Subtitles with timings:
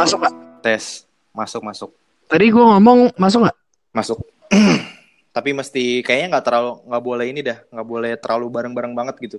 [0.00, 0.34] masuk gak?
[0.64, 1.04] Tes.
[1.36, 1.90] Masuk, masuk.
[2.24, 3.56] Tadi gue ngomong masuk gak?
[3.92, 4.18] Masuk.
[5.36, 9.38] Tapi mesti kayaknya nggak terlalu nggak boleh ini dah, nggak boleh terlalu bareng-bareng banget gitu.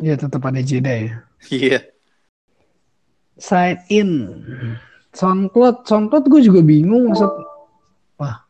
[0.00, 1.14] Iya tetap ada jeda ya.
[1.52, 1.80] Iya.
[3.36, 4.10] Sign in.
[5.12, 7.30] SoundCloud, SoundCloud gue juga bingung maksud.
[8.16, 8.42] Wah,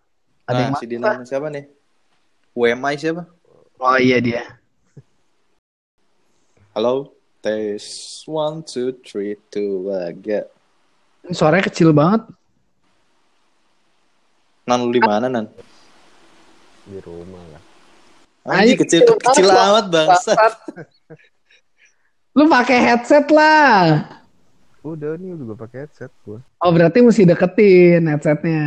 [0.46, 1.64] ada yang Nah, si masuk Dinan siapa nih?
[2.54, 3.22] WMI siapa?
[3.82, 4.44] Oh iya dia.
[6.72, 7.10] Halo.
[7.44, 10.48] Tes one two three two tiga.
[11.24, 12.22] Ini suaranya kecil banget.
[14.68, 15.46] Nan lu di mana nan?
[16.84, 17.62] di rumah lah.
[18.44, 20.36] Anjing, kecil kecil kecil amat bangsa.
[22.36, 24.04] Lu pakai headset lah.
[24.84, 26.44] Udah nih juga pakai headset gua.
[26.60, 28.64] Oh berarti mesti deketin headsetnya.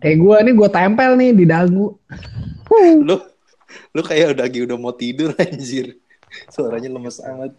[0.00, 1.94] Kayak gue nih gue tempel nih di dagu.
[3.08, 3.20] Lu
[3.92, 6.00] lu kayak udah udah mau tidur anjir.
[6.48, 7.52] Suaranya lemes amat.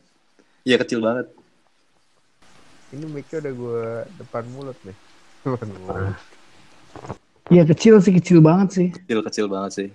[0.66, 1.30] Iya kecil banget.
[2.94, 3.86] Ini mic-nya udah gua
[4.22, 4.97] depan mulut nih.
[5.49, 6.16] Depan mulut.
[7.49, 8.88] Iya kecil sih kecil banget sih.
[8.94, 9.89] Kecil kecil banget sih.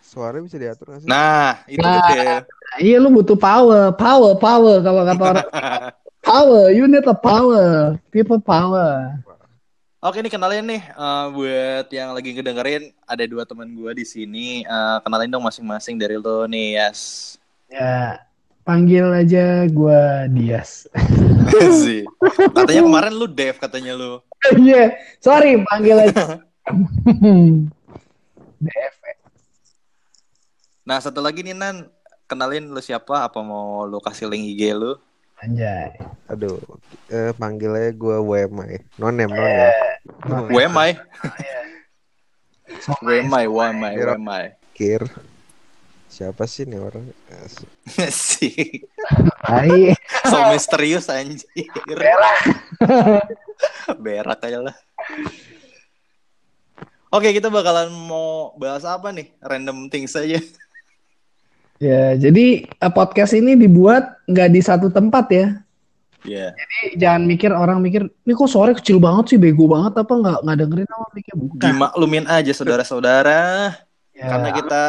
[0.00, 1.08] Suara bisa diatur nggak sih?
[1.12, 2.00] Nah, itu Nah.
[2.00, 2.40] deh.
[2.80, 5.48] Iya lu butuh power, power, power kalau kata orang.
[6.28, 9.20] power, you need a power, people power.
[10.00, 14.64] Oke nih kenalin nih eh, buat yang lagi ngedengerin ada dua teman gue di sini.
[14.64, 17.36] Eh, kenalin dong masing-masing dari lo nih, Yas.
[17.68, 18.25] Ya
[18.66, 20.00] panggil aja gue
[20.34, 20.90] Dias.
[21.80, 22.02] sih.
[22.56, 24.18] Katanya kemarin lu Dev katanya lu.
[24.52, 24.90] Iya,
[25.22, 26.42] sorry panggil aja.
[28.56, 28.94] DF.
[30.82, 31.86] Nah satu lagi nih Nan,
[32.26, 33.22] kenalin lu siapa?
[33.22, 34.98] Apa mau lu kasih link IG lu?
[35.36, 35.92] Anjay.
[36.26, 36.56] Aduh,
[37.06, 38.80] eh, panggilnya gua WMI.
[38.96, 39.70] Nonem, nonem.
[40.48, 40.90] WMI,
[42.80, 44.14] Somai, WMI, WMI, Iya.
[44.16, 44.44] WMI.
[44.72, 45.02] Kir.
[46.16, 47.12] Siapa sih nih orang?
[48.08, 48.88] Sih,
[49.44, 49.92] somai.
[50.24, 51.44] so misterius anjir.
[51.84, 52.40] Berak.
[54.00, 54.76] Berak aja lah.
[57.12, 59.28] Oke, kita bakalan mau bahas apa nih?
[59.44, 60.40] Random things aja.
[61.76, 65.46] Ya, jadi eh, podcast ini dibuat nggak di satu tempat ya.
[66.24, 66.56] Iya.
[66.56, 70.38] Jadi jangan mikir orang mikir, ini kok suara kecil banget sih, bego banget apa nggak
[70.48, 71.60] nggak dengerin apa mikir bukan.
[71.60, 73.76] Dimaklumin aja saudara-saudara,
[74.16, 74.32] Ya.
[74.32, 74.82] karena kita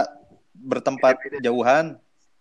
[0.68, 1.96] bertempat jauhan.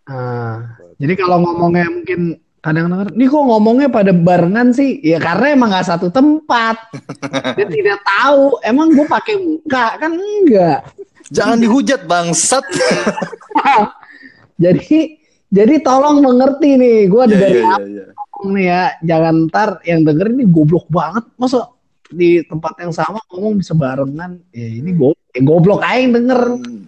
[0.06, 2.20] Nah, jadi kalau ngomongnya mungkin
[2.62, 4.98] kadang denger, nih kok ngomongnya pada barengan sih?
[5.02, 6.76] Ya karena emang nggak satu tempat.
[7.56, 10.82] Dia tidak tahu, emang gue pakai muka kan enggak.
[11.30, 12.66] Jangan dihujat bangsat.
[14.62, 18.04] Jadi jadi tolong mengerti nih, gue Iya, dari iya, awal iya, iya.
[18.18, 21.70] ngomong nih ya, jangan ntar yang denger ini goblok banget, masa
[22.10, 26.40] di tempat yang sama ngomong bisa barengan, ya ini go ya goblok aja yang denger.
[26.58, 26.82] Hmm.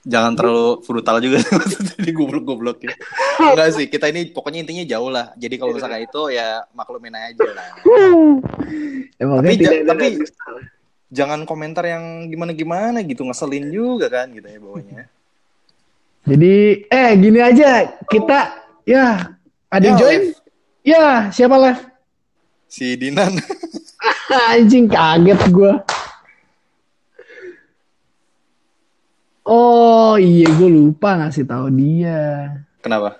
[0.00, 2.94] Jangan terlalu brutal juga maksudnya di goblok-goblok ya.
[3.36, 5.36] Enggak sih, kita ini pokoknya intinya jauh lah.
[5.36, 7.68] Jadi kalau misalnya itu ya maklumin aja lah.
[9.20, 10.24] Emang Tapi tidak tapi-.
[11.10, 15.10] Jangan komentar yang gimana-gimana gitu, ngeselin juga kan gitu ya bawahnya.
[16.24, 18.38] Jadi eh gini aja kita
[18.86, 19.34] ya
[19.66, 20.22] ada yang Ya, join?
[20.86, 21.82] Ya siapa live?
[22.70, 23.34] Si Dinan.
[24.54, 25.82] Anjing kaget gua.
[29.50, 32.54] Oh iya gue lupa ngasih tahu dia.
[32.78, 33.18] Kenapa?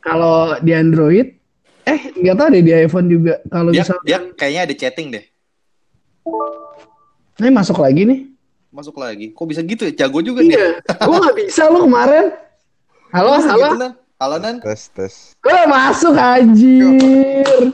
[0.00, 1.36] Kalau di Android,
[1.84, 3.36] eh nggak tahu deh di iPhone juga.
[3.46, 5.24] Kalau Dia, bisa, dia kayaknya ada chatting deh.
[7.38, 8.20] ini masuk lagi nih.
[8.72, 9.30] Masuk lagi.
[9.30, 9.92] Kok bisa gitu ya?
[9.94, 10.56] Jago juga nih.
[10.56, 10.68] Iya,
[11.04, 12.32] gue nggak bisa lo kemarin.
[13.08, 13.68] Halo, Bisa halo.
[13.72, 13.88] gitu?
[14.18, 14.56] Halo Nan?
[14.60, 15.14] Tes, tes.
[15.38, 17.72] Gue masuk anjir.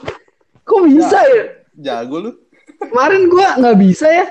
[0.62, 1.42] Kok bisa ya?
[1.74, 2.30] Jago lu.
[2.74, 4.26] Kemarin gua nggak bisa ya.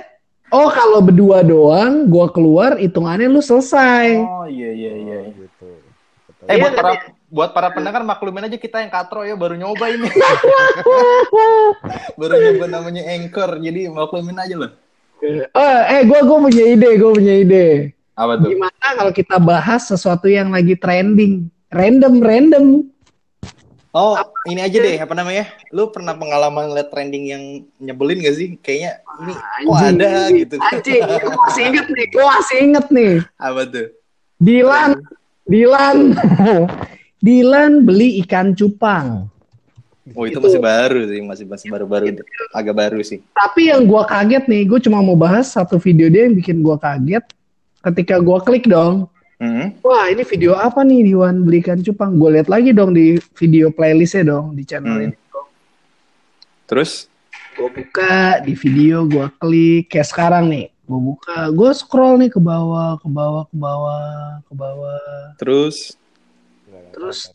[0.53, 4.21] Oh kalau berdua doang, gua keluar hitungannya lu selesai.
[4.21, 5.17] Oh iya iya iya.
[5.33, 5.65] Gitu.
[6.45, 6.91] Eh Iya, buat para
[7.33, 10.05] buat para pendengar maklumin aja kita yang katro ya baru nyoba ini.
[12.21, 13.57] baru nyoba namanya Anchor.
[13.57, 14.71] Jadi maklumin aja loh.
[15.57, 17.67] Oh, eh gua gua punya ide, gua punya ide.
[18.13, 18.53] Apa tuh?
[18.53, 22.92] Gimana kalau kita bahas sesuatu yang lagi trending, random random.
[23.93, 24.17] Oh,
[24.49, 25.53] ini aja deh, apa namanya?
[25.69, 27.43] Lu pernah pengalaman liat trending yang
[27.77, 28.57] nyebelin gak sih?
[28.57, 30.01] Kayaknya ini kok Anjing.
[30.01, 30.55] ada gitu.
[30.57, 33.13] Anjing, gua masih inget nih, gua masih inget nih.
[33.37, 33.87] Apa tuh?
[34.41, 34.89] Dilan,
[35.45, 35.97] Dilan,
[37.29, 39.29] Dilan beli ikan cupang.
[40.17, 42.17] Oh, itu masih baru sih, masih masih baru-baru.
[42.49, 43.21] Agak baru sih.
[43.29, 46.81] Tapi yang gua kaget nih, gue cuma mau bahas satu video dia yang bikin gua
[46.81, 47.29] kaget.
[47.85, 49.05] Ketika gua klik dong,
[49.37, 49.75] Hmm?
[49.81, 52.15] wah ini video apa nih Diwan belikan cupang?
[52.15, 55.05] Gue lihat lagi dong di video playlistnya dong di channel Hmm.
[55.09, 55.15] ini.
[56.65, 57.09] Terus?
[57.53, 60.67] Gue buka di video, gue klik kayak sekarang nih.
[60.83, 64.09] Gue buka, gue scroll nih ke bawah, ke bawah, ke bawah,
[64.41, 65.01] ke bawah.
[65.37, 65.97] Terus?
[66.91, 67.33] Terus-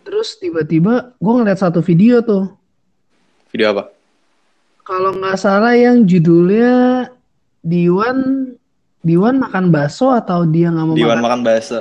[0.00, 2.48] Terus tiba-tiba gue ngeliat satu video tuh.
[3.52, 3.92] Video apa?
[4.80, 7.04] Kalau nggak salah yang judulnya
[7.60, 8.48] Diwan
[8.98, 11.24] Diwan makan bakso atau dia nggak mau Diwan makan.
[11.24, 11.78] makan bakso.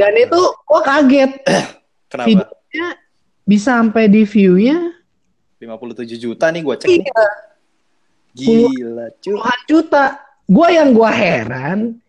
[0.00, 1.32] Dan itu gua kaget.
[2.10, 2.26] Kenapa?
[2.26, 2.86] Videonya
[3.46, 4.78] bisa sampai di view-nya
[5.60, 6.88] 57 juta nih gue cek.
[6.88, 7.04] nih.
[8.40, 9.30] iya, Gila, cuy.
[9.36, 10.04] puluhan juta.
[10.50, 12.00] Gua yang gua heran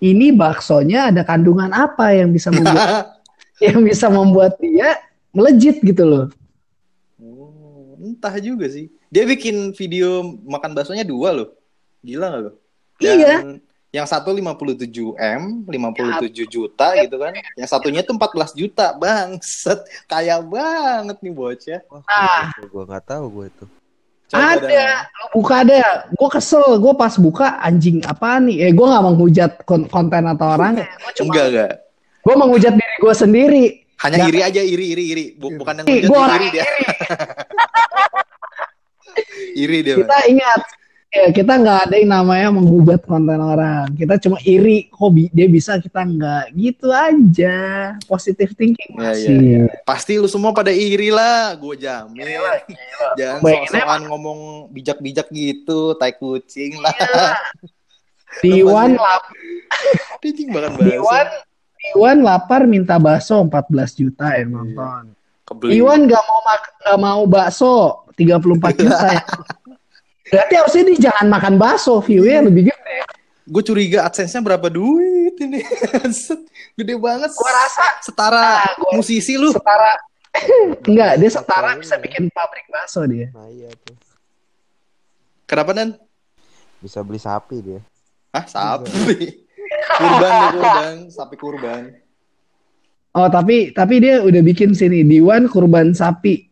[0.00, 3.20] ini baksonya ada kandungan apa yang bisa membuat
[3.64, 4.96] yang bisa membuat dia
[5.34, 6.26] melejit gitu loh.
[7.20, 8.88] Oh, entah juga sih.
[9.12, 11.48] Dia bikin video makan baksonya dua loh.
[12.04, 12.54] Gila gak
[12.96, 13.04] lo?
[13.04, 13.36] Iya.
[13.94, 17.30] Yang satu 57 M, 57 juta gitu kan.
[17.54, 19.78] Yang satunya tuh 14 juta, bangset.
[20.04, 21.80] Kaya banget nih bocah.
[21.86, 22.50] Wah, Ah.
[22.56, 23.64] gue nggak tahu gue itu.
[24.24, 24.98] Coba ada, dah.
[25.30, 25.80] buka ada.
[26.10, 28.66] Gue kesel, gue pas buka anjing apa nih?
[28.66, 30.82] Eh, gue nggak menghujat kon- konten atau orang.
[30.82, 31.72] Gue cuma, Enggak, enggak.
[32.18, 33.64] gue menghujat diri gue sendiri.
[34.02, 34.30] Hanya Nggak.
[34.34, 35.24] iri aja, iri, iri, iri.
[35.38, 36.64] Bu- bukan yang Ih, ngejat, Gue iri orang dia.
[39.54, 39.78] iri.
[39.82, 39.94] Dia.
[40.02, 40.60] Kita ingat,
[41.14, 43.86] ya kita nggak ada yang namanya menghujat konten orang.
[43.94, 47.58] Kita cuma iri, kok bi- dia bisa kita nggak gitu aja.
[48.04, 49.36] Positive thinking Ya, masih.
[49.38, 49.64] ya, ya.
[49.86, 52.26] Pasti lu semua pada iri lah, gue jamin.
[53.14, 54.38] Jangan Bayangin sok-sokan ngomong
[54.74, 56.90] bijak-bijak gitu, tai kucing lah.
[58.42, 59.30] Diwan lap,
[60.22, 61.38] Kucing makan Diwan, bakso.
[61.78, 65.14] Diwan lapar minta bakso 14 juta yang nonton.
[65.44, 65.78] Kebeli.
[65.78, 69.22] Iwan gak mau mak gak mau bakso 34 juta ya.
[70.24, 72.96] Berarti harusnya dia jangan makan bakso, view-nya lebih gede.
[73.44, 75.60] Gue curiga AdSense-nya berapa duit ini.
[76.78, 77.28] Gede banget.
[77.30, 79.52] Gua rasa setara Ah, gua- musisi lu.
[79.52, 80.00] setara
[80.88, 83.28] enggak, dia setara bisa bikin pabrik bakso dia.
[83.30, 83.94] Nah iya tuh.
[85.44, 86.00] Kenapa Nan?
[86.80, 87.80] Bisa beli sapi dia.
[88.32, 89.44] Hah, sapi.
[90.00, 91.82] kurban deh kurban, sapi kurban.
[93.12, 96.48] Oh, tapi tapi dia udah bikin sini Diwan kurban sapi.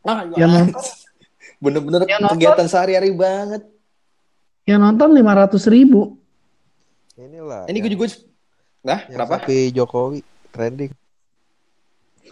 [0.00, 0.80] Ah, Yang nonton
[1.60, 3.62] Bener-bener Yang kegiatan sehari-hari banget.
[4.64, 6.16] yang nonton 500 ribu.
[7.14, 7.66] Inilah.
[7.66, 8.06] Ini gue yang- juga
[8.80, 9.34] Nah, yang kenapa?
[9.38, 10.18] Sapi Jokowi
[10.48, 10.92] trending.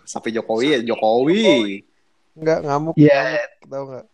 [0.02, 1.84] Sapi Jokowi ya, Jokowi.
[2.32, 2.94] Enggak ngamuk.
[2.96, 3.20] Iya.
[3.36, 4.04] ngamuk, Tahu enggak?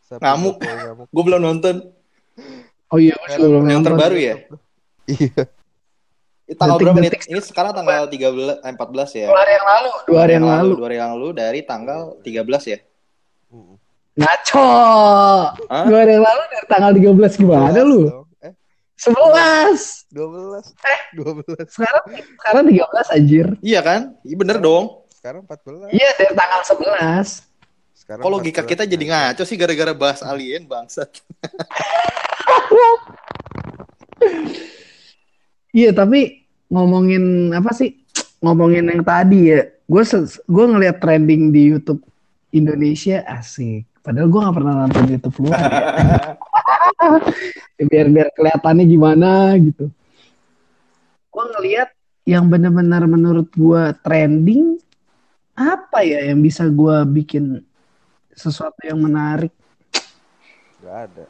[0.00, 0.54] Sapi Ngamuk.
[0.56, 1.06] Jokowi ngamuk.
[1.12, 1.74] Gue belum nonton.
[2.86, 3.92] Oh iya, gue belum Yang nonton.
[3.92, 4.34] terbaru ya?
[5.06, 5.42] Iya.
[6.54, 7.10] Tanggal berapa nih?
[7.10, 9.26] Detik-detik Ini sekarang tanggal 13 eh, 14 ya.
[9.26, 10.70] Dua hari yang lalu, dua hari yang lalu.
[10.78, 12.78] Dua hari yang lalu dari tanggal 13 ya.
[14.16, 14.68] Ngaco.
[15.68, 15.84] Hah?
[15.84, 18.08] Dua hari yang lalu dari tanggal 13 gimana lu?
[18.08, 18.24] dong.
[18.40, 18.52] Eh,
[18.96, 20.08] 11.
[20.08, 20.72] 12.
[20.88, 21.00] Eh.
[21.20, 21.68] 12.
[21.68, 22.04] Sekarang
[22.40, 23.46] sekarang 13 anjir.
[23.60, 24.00] Iya kan?
[24.24, 25.04] Iya bener dong.
[25.12, 25.92] Sekarang 14.
[25.92, 27.44] Iya, dari tanggal 11.
[27.92, 28.70] Sekarang Kok logika 14.
[28.72, 31.10] kita jadi ngaco sih gara-gara bahas alien bangsat.
[35.76, 38.00] Iya, tapi ngomongin apa sih?
[38.40, 39.68] Ngomongin yang tadi ya.
[39.84, 40.02] Gue
[40.48, 42.00] gue ngelihat trending di YouTube
[42.48, 43.84] Indonesia asik.
[44.06, 45.50] Padahal gue nggak pernah nonton YouTube.
[45.50, 45.58] Ya.
[47.90, 49.90] biar biar kelihatannya gimana gitu.
[51.34, 51.90] Gue ngelihat
[52.22, 54.78] yang benar-benar menurut gue trending
[55.58, 57.66] apa ya yang bisa gue bikin
[58.30, 59.50] sesuatu yang menarik.
[60.78, 61.24] Enggak ada.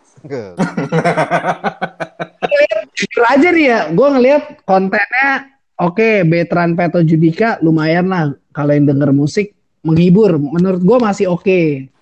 [2.92, 5.48] Jujur aja nih ya, gue ngelihat kontennya
[5.80, 10.36] oke, Betran Peto Judika lumayan lah kalau yang denger musik menghibur.
[10.36, 11.95] Menurut gue masih oke.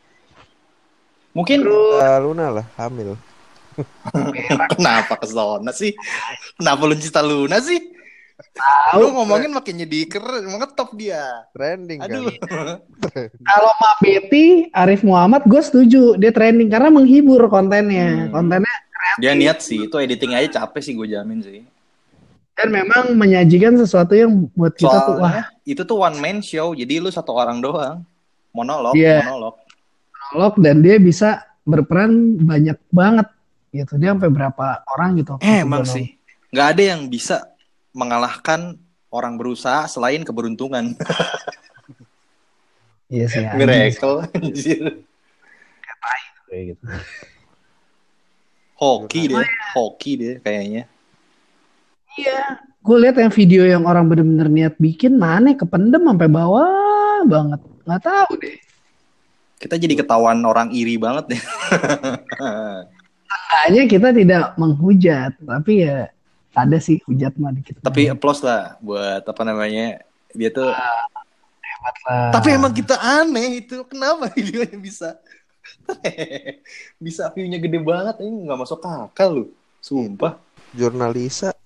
[1.35, 1.67] Mungkin
[1.99, 3.19] Ah, Luna lah hamil.
[4.71, 5.91] kenapa ke sana sih?
[6.55, 7.91] Kenapa lu cinta Luna sih?
[8.95, 11.23] Lu ngomongin makin nyediker, emang top dia.
[11.51, 12.31] Trending Aduh.
[12.39, 12.83] kan.
[13.41, 18.27] Kalau Mak Betty, Arif Muhammad, gue setuju dia trending karena menghibur kontennya.
[18.27, 18.31] Hmm.
[18.31, 18.75] Kontennya
[19.15, 21.63] Dia niat sih, itu editing aja capek sih gue jamin sih.
[22.55, 26.71] dan memang menyajikan sesuatu yang buat kita tuh wah Soalnya itu tuh one man show,
[26.71, 28.07] jadi lu satu orang doang.
[28.51, 29.27] Monolog, Iya.
[29.27, 29.59] monolog.
[30.35, 33.31] Monolog dan dia bisa berperan banyak banget
[33.71, 33.95] gitu.
[34.03, 35.39] Dia sampai berapa orang gitu.
[35.39, 36.19] Eh, emang sih.
[36.51, 37.55] Nggak ada yang bisa
[37.95, 38.75] mengalahkan
[39.15, 40.91] orang berusaha selain keberuntungan.
[43.05, 43.45] Iya sih.
[43.55, 45.05] Miracle, anjir.
[46.49, 46.85] kayak gitu.
[48.75, 49.45] Hoki dia,
[49.77, 50.89] hoki dia kayaknya.
[52.17, 57.61] Iya, gue lihat yang video yang orang bener-bener niat bikin mana kependem sampai bawah banget.
[57.87, 58.64] Nggak tahu deh.
[59.65, 61.43] Kita jadi ketahuan orang iri banget nih.
[63.49, 66.13] Kayaknya kita tidak menghujat, tapi ya
[66.53, 67.81] ada sih hujat mah dikit.
[67.81, 70.05] Tapi applause lah buat apa namanya
[70.37, 70.69] dia tuh.
[70.69, 72.29] Hebat lah.
[72.37, 73.81] Tapi emang kita aneh itu.
[73.89, 75.17] Kenapa videonya bisa
[77.05, 79.45] bisa view-nya gede banget ini nggak masuk akal lu.
[79.81, 80.37] Sumpah.
[80.77, 81.57] Jurnalisa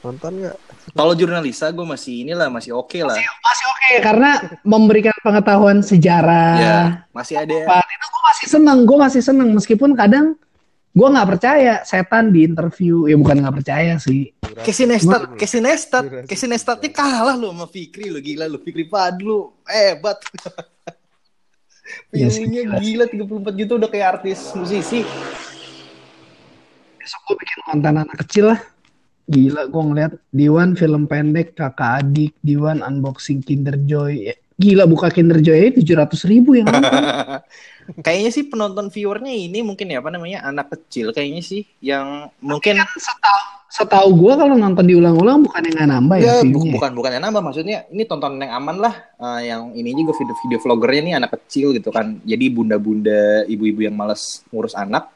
[0.00, 0.56] nonton nggak?
[0.96, 3.14] Kalau jurnalisa gue masih inilah masih oke lah.
[3.14, 3.61] masih
[4.00, 4.30] karena
[4.64, 6.54] memberikan pengetahuan sejarah.
[6.56, 6.78] Ya,
[7.12, 7.52] masih ada.
[7.68, 10.38] Pak, itu gue masih seneng, gue masih seneng meskipun kadang
[10.92, 14.32] gue nggak percaya setan di interview, ya bukan nggak percaya sih.
[14.64, 19.64] Casey Neistat, Casey Neistat, Casey Neistatnya kalah lo sama Fikri lo gila lo Fikri Fadlu
[19.68, 20.20] hebat.
[22.14, 25.04] Iya sih, View-nya gila 34 juta udah kayak artis musisi.
[26.96, 28.60] Besok gue bikin konten anak kecil lah.
[29.30, 34.34] Gila gue ngeliat Diwan film pendek kakak adik, Diwan unboxing Kinder Joy.
[34.34, 36.70] Eh, Gila buka Kinder Joy tujuh ratus ribu yang.
[38.06, 42.78] Kayaknya sih penonton viewernya ini mungkin ya apa namanya anak kecil kayaknya sih yang mungkin
[42.78, 47.10] kan setahu setahu gue kalau nonton diulang-ulang bukan yang nambah ya, ya bu- bukan bukan
[47.18, 47.42] yang nambah.
[47.42, 48.94] Maksudnya ini tontonan yang aman lah.
[49.18, 52.22] Eh, yang ini juga video video vloggernya nih anak kecil gitu kan.
[52.22, 55.10] Jadi bunda-bunda ibu-ibu yang males ngurus anak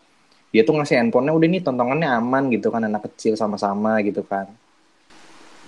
[0.57, 4.49] dia tuh ngasih handphonenya udah nih tontonannya aman gitu kan anak kecil sama-sama gitu kan.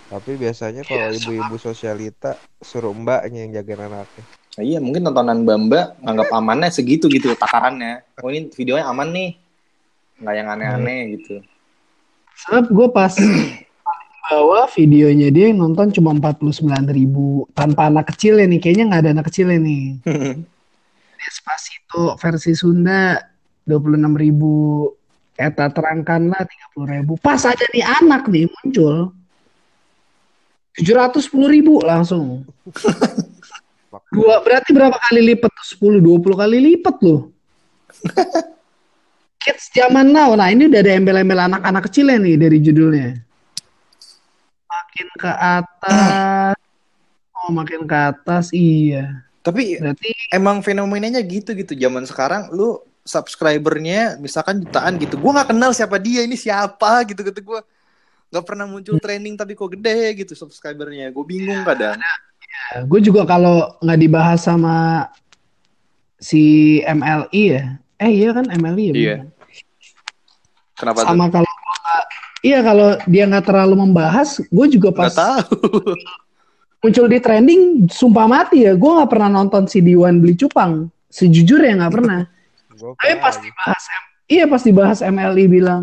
[0.09, 4.25] Tapi biasanya kalau ibu-ibu sosialita suruh mbaknya yang jagain anaknya.
[4.57, 8.01] Nah, iya mungkin tontonan Bamba nganggap amannya segitu gitu takarannya.
[8.25, 9.31] Oh ini videonya aman nih.
[10.25, 11.45] Nggak yang aneh-aneh gitu.
[12.49, 13.13] Sebab gue pas
[14.33, 19.03] bawa videonya dia yang nonton cuma 49 ribu tanpa anak kecil ya nih kayaknya nggak
[19.05, 20.01] ada anak kecil nih.
[21.21, 23.21] Despacito versi Sunda
[23.69, 24.53] 26 ribu
[25.39, 26.43] Eta terangkanlah
[26.75, 27.15] 30 ribu.
[27.23, 29.15] Pas ada nih anak nih muncul
[30.75, 32.43] 710 ribu langsung.
[34.15, 35.67] Dua berarti berapa kali lipat tuh?
[35.79, 37.31] 10 20 kali lipat loh.
[39.43, 40.35] Kids zaman now.
[40.35, 43.15] Nah ini udah ada embel-embel anak-anak kecil nih dari judulnya.
[44.67, 46.59] Makin ke atas.
[47.39, 49.23] Oh makin ke atas iya.
[49.47, 55.17] Tapi berarti emang fenomenanya gitu gitu zaman sekarang lu subscribernya misalkan jutaan gitu.
[55.17, 57.41] Gua nggak kenal siapa dia ini siapa gitu gitu.
[57.43, 57.65] Gua
[58.29, 61.09] nggak pernah muncul trending tapi kok gede gitu subscribernya.
[61.09, 61.97] Gue bingung kadang.
[62.85, 65.09] Gue juga kalau nggak dibahas sama
[66.21, 67.65] si MLI ya.
[67.99, 69.17] Eh iya kan MLI ya Iya.
[70.77, 71.09] kenapa tuh?
[71.11, 71.51] sama kalau
[72.45, 75.59] iya kalau dia nggak terlalu membahas gue juga pas tahu.
[76.79, 78.77] muncul di trending sumpah mati ya.
[78.77, 80.87] Gue nggak pernah nonton si Diwan beli cupang.
[81.09, 82.21] Sejujurnya nggak pernah
[82.79, 83.45] Gua tapi pernah pas lagi.
[83.45, 85.83] dibahas M- iya pas dibahas MLI bilang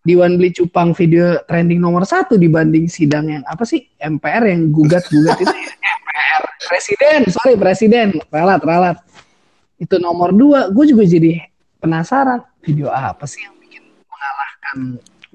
[0.00, 5.04] Diwan beli cupang video trending nomor satu dibanding sidang yang apa sih MPR yang gugat
[5.04, 5.68] gugat itu ya.
[5.68, 8.08] MPR presiden sorry presiden.
[8.30, 8.96] Ralat ralat.
[9.76, 10.72] Itu nomor dua.
[10.72, 11.44] Gue juga jadi
[11.76, 14.76] penasaran video apa sih yang bikin mengalahkan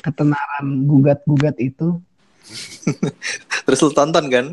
[0.01, 2.01] ketenaran gugat gugat itu?
[3.67, 4.45] Terus lu tonton kan?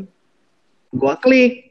[0.91, 1.70] Gue klik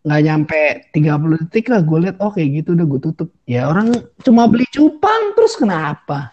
[0.00, 0.60] nggak nyampe
[0.96, 3.92] 30 detik lah gue lihat oh kayak gitu udah gue tutup ya orang
[4.24, 6.32] cuma beli cupang terus kenapa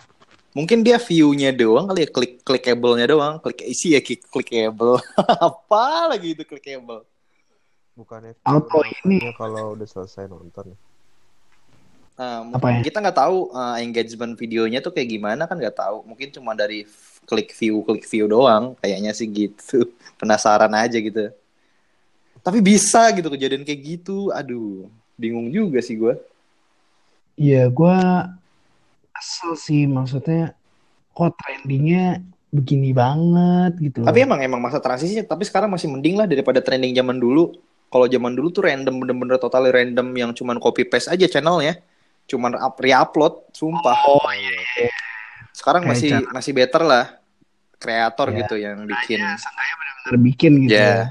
[0.56, 5.04] mungkin dia view-nya doang kali ya klik clickable-nya doang klik isi ya klik clickable
[5.52, 7.04] apa lagi itu clickable
[7.98, 9.34] Bukannya Auto ini.
[9.34, 10.78] kalau udah selesai nonton.
[12.18, 12.86] Nah, Apa ya?
[12.86, 16.06] kita nggak tahu uh, engagement videonya tuh kayak gimana kan nggak tahu.
[16.06, 16.86] Mungkin cuma dari
[17.26, 18.78] klik view klik view doang.
[18.86, 19.90] Kayaknya sih gitu.
[20.22, 21.34] Penasaran aja gitu.
[22.48, 24.32] Tapi bisa gitu kejadian kayak gitu.
[24.32, 24.88] Aduh,
[25.20, 26.16] bingung juga sih gue.
[27.36, 27.98] Iya, gue
[29.12, 30.56] kesel sih maksudnya
[31.12, 34.00] kok trendingnya begini banget gitu.
[34.08, 35.20] Tapi emang emang masa transisi.
[35.20, 37.52] Tapi sekarang masih mending lah daripada trending zaman dulu.
[37.88, 41.80] Kalau zaman dulu tuh random bener-bener total random yang cuman copy paste aja channelnya.
[42.28, 44.04] Cuman up, re-upload, sumpah.
[44.08, 44.88] oh iya,
[45.52, 46.32] Sekarang Kayak masih channel.
[46.32, 47.06] masih better lah.
[47.78, 49.20] Kreator Ya, gitu yang bikin.
[49.22, 50.74] ya, benar-benar bikin gitu.
[50.76, 50.88] Ya.
[50.88, 51.04] ya.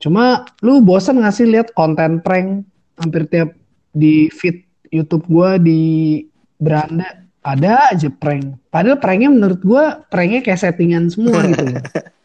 [0.00, 2.64] Cuma lu bosan nggak sih lihat konten prank
[2.96, 3.52] hampir tiap
[3.92, 6.24] di feed YouTube gua di
[6.56, 8.56] beranda ada aja prank.
[8.72, 11.76] Padahal pranknya menurut gua pranknya kayak settingan semua gitu.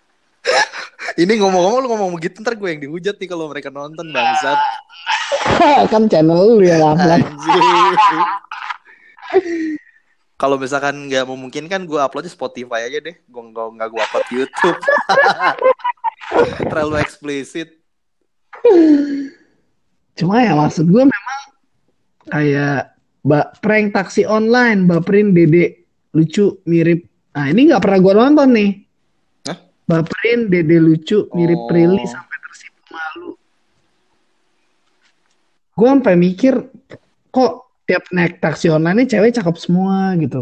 [1.16, 4.60] Ini ngomong-ngomong lu ngomong begitu ntar gue yang dihujat nih kalau mereka nonton bangsat.
[5.92, 7.24] kan channel lu upload.
[7.24, 7.62] Anjir.
[10.36, 13.16] Kalau misalkan nggak memungkinkan gue upload di Spotify aja deh.
[13.32, 14.80] Gue nggak gue upload YouTube.
[16.70, 17.70] Terlalu eksplisit.
[20.16, 21.40] Cuma ya maksud gua memang
[22.26, 27.04] kayak ba- prank taksi online, baperin dede lucu mirip.
[27.32, 28.70] Nah ini nggak pernah gua nonton nih.
[29.46, 29.58] Hah?
[29.86, 31.68] Baperin dede lucu mirip Oh.
[31.68, 33.30] Prilly sampai tersipu malu.
[35.74, 36.54] Gua sampai mikir
[37.30, 37.54] kok
[37.84, 40.40] tiap naik taksi online ini cewek cakep semua gitu.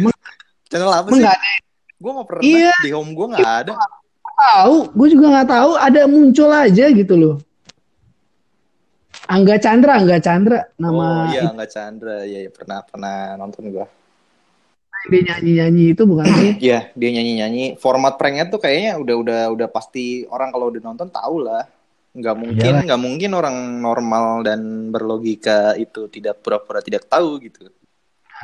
[0.68, 1.24] Channel apa Emang sih?
[1.24, 1.50] ada
[1.94, 2.74] Gue nggak pernah Iya.
[2.82, 3.72] di home gue nggak ada.
[3.72, 4.03] yang
[4.36, 7.36] tahu, gue juga nggak tahu ada muncul aja gitu loh.
[9.24, 11.54] Angga Chandra, Angga Chandra nama oh iya itu.
[11.56, 12.16] nggak Chandra.
[12.28, 13.86] Iya iya, pernah pernah nonton gue.
[15.04, 16.52] dia nyanyi-nyanyi itu bukan sih?
[16.68, 17.76] Iya, dia nyanyi-nyanyi.
[17.76, 21.64] Format pranknya tuh kayaknya udah udah udah pasti orang kalau udah nonton tahu lah.
[22.14, 22.82] Nggak mungkin, Iyalah.
[22.88, 27.68] nggak mungkin orang normal dan berlogika itu tidak pura-pura tidak tahu gitu.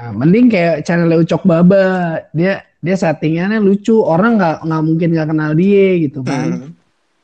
[0.00, 2.18] Nah, mending kayak channel Ucok Baba.
[2.32, 4.00] Dia dia settingannya lucu.
[4.00, 6.48] Orang nggak nggak mungkin nggak kenal dia gitu kan.
[6.48, 6.72] Hmm.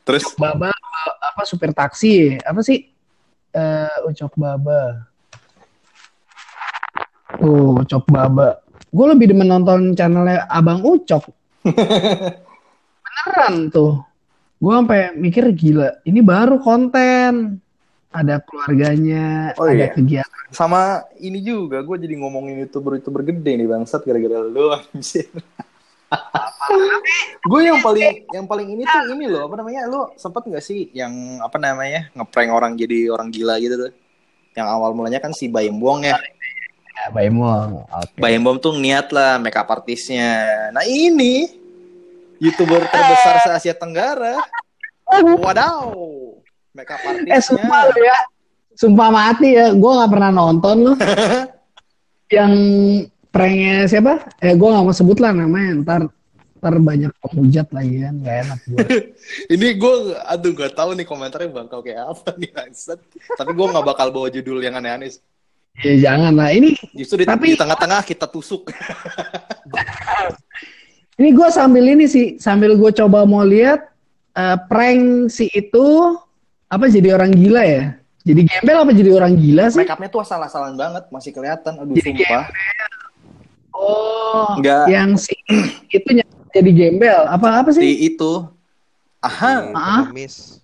[0.07, 2.89] Terus Baba eh, apa supir taksi apa sih
[3.57, 5.05] eh Ucok Baba
[7.41, 11.29] tuh Ucok Baba gue lebih demen nonton channelnya Abang Ucok
[13.03, 14.01] beneran tuh
[14.57, 17.61] gue sampai mikir gila ini baru konten
[18.11, 19.93] ada keluarganya Oh, ada iya.
[19.93, 20.39] kegiatan.
[20.49, 25.27] Sama ini juga gue jadi ngomongin youtuber youtuber gede nih bangsat gara-gara lu anjir.
[27.51, 29.91] gue yang paling yang paling ini tuh ini loh apa namanya?
[29.91, 33.91] Lu sempet nggak sih yang apa namanya ngeprank orang jadi orang gila gitu tuh?
[34.55, 36.15] Yang awal mulanya kan si Bayem Wong ya.
[36.97, 38.17] Ya, Baimong oke.
[38.17, 40.71] Bayem Wong tuh niat lah makeup artisnya.
[40.73, 41.45] Nah ini
[42.41, 44.41] youtuber terbesar se Asia Tenggara
[45.43, 45.93] wadaw
[46.77, 48.17] makeup eh artisnya sumpah lu ya.
[48.77, 49.73] Sumpah mati ya.
[49.73, 50.93] Gue nggak pernah nonton lu.
[52.37, 52.53] Yang
[53.33, 54.13] pranknya siapa?
[54.37, 55.81] Eh gue nggak mau sebut lah namanya.
[55.81, 56.01] Ntar
[56.57, 58.77] ntar banyak penghujat lagi kan gak enak gue
[59.53, 59.93] Ini gue,
[60.25, 62.99] aduh gak tahu nih komentarnya bakal kayak apa nih bangsat.
[63.37, 65.13] Tapi gue gak bakal bawa judul yang aneh-aneh.
[65.85, 66.49] ya jangan lah.
[66.49, 68.73] Ini Justru di, Tapi- di tengah-tengah kita tusuk.
[71.17, 72.41] ini gue sambil ini sih.
[72.41, 73.85] Sambil gue coba mau lihat
[74.33, 76.17] eh, prank si itu
[76.67, 77.83] apa jadi orang gila ya
[78.21, 81.79] jadi gembel apa jadi orang gila sih Make upnya tuh asal-asalan banget, masih kelihatan.
[81.79, 82.43] Aduh Jadi sumpah.
[83.71, 84.83] oh Nggak.
[84.91, 85.31] yang si
[85.95, 86.09] itu
[86.51, 88.43] jadi gembel apa apa Di sih itu.
[89.23, 89.53] Aha.
[89.63, 90.03] Di Ah.
[90.03, 90.59] pengemis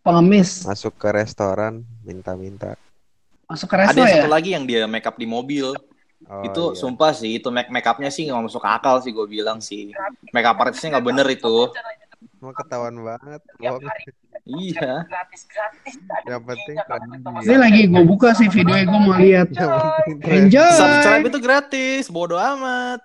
[0.00, 2.76] pengemis masuk ke restoran minta-minta.
[3.46, 5.72] masuk ke resto Ada ya satu lagi yang dia make up di mobil.
[6.26, 6.76] Oh, itu iya.
[6.76, 9.92] sumpah sih, itu make, make upnya sih gak masuk akal sih gue bilang sih.
[10.28, 11.70] Make up artisnya gak bener itu.
[12.36, 13.40] Emang ketahuan banget.
[13.54, 13.84] Bohong.
[14.46, 15.02] Iya.
[16.22, 17.58] Yang penting ini dia.
[17.58, 19.48] lagi gue buka sih videonya gue mau lihat
[20.22, 23.02] enjoy Subscribe itu gratis, bodo amat.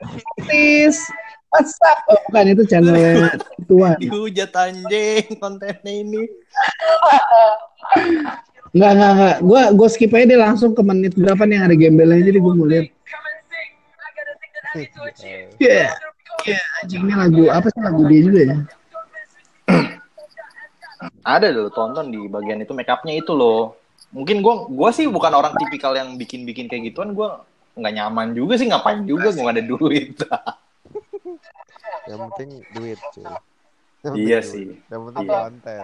[0.00, 1.08] gratis
[1.50, 3.34] WhatsApp oh, bukan itu channelnya
[3.66, 6.22] tuan Dihujat anjing kontennya ini.
[8.70, 9.36] Enggak, enggak, enggak.
[9.42, 12.54] Gua gua skip aja deh langsung ke menit berapa nih yang ada gembelnya jadi gua
[12.54, 12.86] mau lihat.
[15.58, 15.90] Iya.
[16.40, 18.56] Iya, anjing ini lagu apa sih lagu dia juga ya?
[21.24, 23.76] Ada loh tonton di bagian itu make upnya itu loh.
[24.12, 27.44] Mungkin gua gua sih bukan orang tipikal yang bikin-bikin kayak gituan, gua
[27.78, 30.16] nggak nyaman juga sih ngapain juga gua nggak ada duit.
[32.04, 33.24] Yang penting duit cuy.
[34.00, 34.66] Yang Iya penting sih.
[34.88, 35.38] Yang penting Iya.
[35.38, 35.80] konten.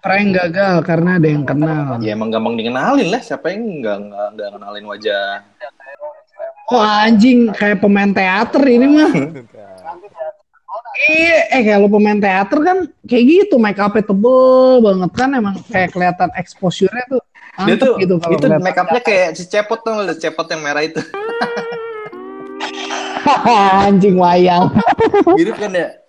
[0.00, 2.00] Prank gagal karena ada yang kenal.
[2.00, 5.44] ya emang gampang dikenalin lah, siapa yang nggak nggak nggak kenalin wajah.
[6.72, 9.12] Oh anjing kayak pemain teater ini mah.
[10.90, 15.94] Iya, eh kalau pemain teater kan kayak gitu make up-nya tebel banget kan emang kayak
[15.94, 17.22] kelihatan exposure-nya tuh
[17.66, 20.82] Dia tuh gitu kalau itu make upnya kayak si cepot tuh lu, cepot yang merah
[20.82, 20.98] itu.
[23.86, 24.72] anjing wayang.
[25.36, 26.00] Mirip kan ya?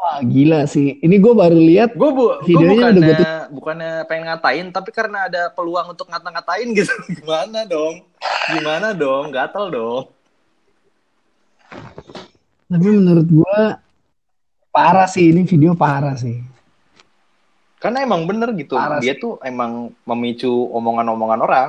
[0.00, 0.96] Wah, gila sih.
[1.04, 4.90] Ini gue baru lihat Gue bu, gua Videonya udah bukannya gua bukannya pengen ngatain, tapi
[4.96, 6.94] karena ada peluang untuk ngata-ngatain gitu.
[7.20, 8.08] Gimana dong?
[8.48, 9.28] Gimana dong?
[9.28, 10.08] Gatel dong.
[12.70, 13.82] Tapi menurut gua
[14.70, 16.38] parah sih ini video parah sih.
[17.80, 21.68] Karena emang bener gitu, Parah dia tuh emang memicu omongan-omongan orang.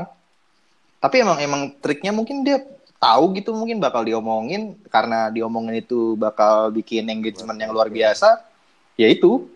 [0.99, 2.61] Tapi emang emang triknya mungkin dia
[3.01, 8.43] tahu gitu mungkin bakal diomongin karena diomongin itu bakal bikin engagement yang luar biasa.
[8.99, 9.49] Ya itu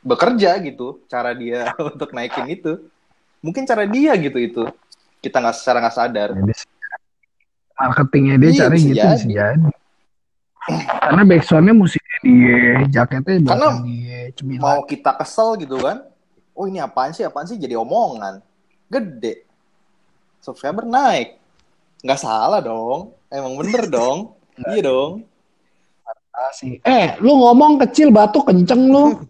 [0.00, 2.82] bekerja gitu cara dia untuk naikin itu.
[3.44, 4.62] Mungkin cara dia gitu itu.
[5.20, 6.30] Kita nggak secara nggak sadar.
[7.76, 9.12] Marketingnya dia Iya, cari gitu jadi.
[9.14, 9.68] bisa jadi.
[10.98, 12.58] Karena backsoundnya musiknya dia,
[12.90, 14.62] jaketnya Karena dia, cemilan.
[14.64, 16.02] Mau kita kesel gitu kan?
[16.56, 17.22] Oh ini apaan sih?
[17.22, 18.42] Apaan sih jadi omongan?
[18.88, 19.46] Gede.
[20.40, 21.38] Subscriber naik.
[22.02, 23.14] Nggak salah dong.
[23.30, 24.34] Emang bener dong.
[24.56, 25.12] Iya dong.
[26.52, 26.80] sih.
[26.82, 29.14] Eh, lu ngomong kecil batuk kenceng lu.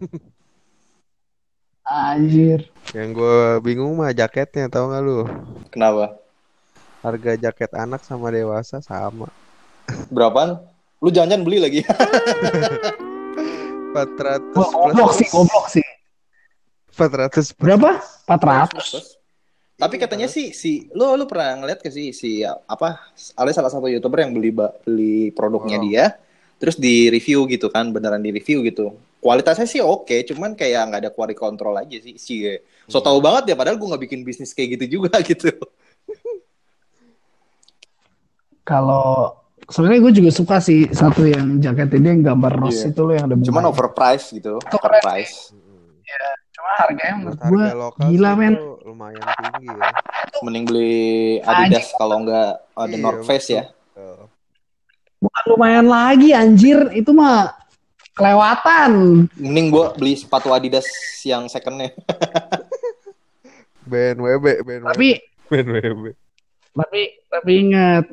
[1.87, 2.67] Anjir.
[2.91, 5.23] Yang gue bingung mah jaketnya tau gak lu?
[5.71, 6.19] Kenapa?
[7.01, 9.29] Harga jaket anak sama dewasa sama.
[10.09, 10.57] Berapaan?
[10.99, 11.79] Lu jangan-jangan beli lagi.
[13.97, 15.85] 400 Wah, goblok sih, plus goblok sih.
[16.93, 17.47] 400 plus.
[17.57, 17.89] Berapa?
[18.29, 19.17] 400.
[19.77, 22.97] Tapi katanya sih si lu lu pernah ngeliat ke sih si apa
[23.37, 25.83] ada salah satu youtuber yang beli beli produknya Oh.
[25.85, 26.05] dia
[26.57, 31.01] terus di review gitu kan beneran di review gitu kualitasnya sih oke, cuman kayak nggak
[31.05, 32.57] ada quality control aja sih sih.
[32.85, 35.49] So tau banget ya, padahal gue nggak bikin bisnis kayak gitu juga gitu.
[38.67, 39.31] Kalau
[39.63, 42.91] sebenarnya gue juga suka sih satu yang jaket ini yang gambar rose Iya.
[42.91, 45.55] itu loh yang ada Cuman overpriced gitu, Itu keren overpriced.
[46.51, 47.63] Cuma harganya menurut gue
[48.03, 48.55] gila men.
[48.83, 49.89] lumayan tinggi ya.
[50.41, 50.95] Mending beli
[51.41, 53.63] Adidas kalau nggak ada Iya, North Face ya.
[53.91, 54.27] betul.
[55.17, 57.51] Bukan lumayan lagi anjir, itu mah
[58.13, 58.91] kelewatan.
[59.33, 60.87] Mending gue beli sepatu Adidas
[61.21, 61.93] yang secondnya.
[63.85, 64.87] BNWB, BNWB.
[64.87, 65.09] Tapi
[65.47, 66.05] BNWB.
[66.73, 68.05] tapi tapi ingat,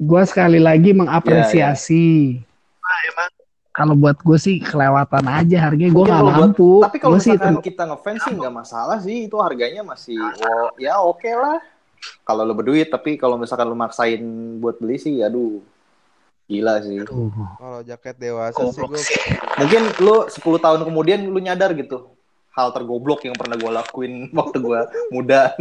[0.00, 2.40] gue sekali lagi mengapresiasi.
[2.80, 3.30] Nah, emang
[3.70, 6.80] kalau buat gue sih kelewatan aja harganya gue nggak mampu.
[6.80, 10.72] Tapi kalau sih misalkan itu- kita ngefans sih nggak masalah sih, itu harganya masih oh,
[10.80, 11.60] ya oke lah.
[12.24, 14.24] Kalau lo berduit, tapi kalau misalkan lo maksain
[14.56, 15.60] buat beli sih, aduh,
[16.48, 17.04] gila sih.
[17.04, 19.20] Kalau jaket dewasa sih goblok gue sih.
[19.60, 22.08] Mungkin lo 10 tahun kemudian lo nyadar gitu,
[22.56, 24.80] hal tergoblok yang pernah gue lakuin waktu gue
[25.12, 25.52] muda.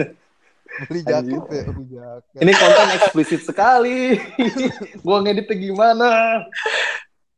[0.88, 2.40] Beli jaket ya, beli jaket.
[2.40, 4.18] Ini konten eksplisit sekali.
[5.06, 6.10] gue ngeditnya gimana?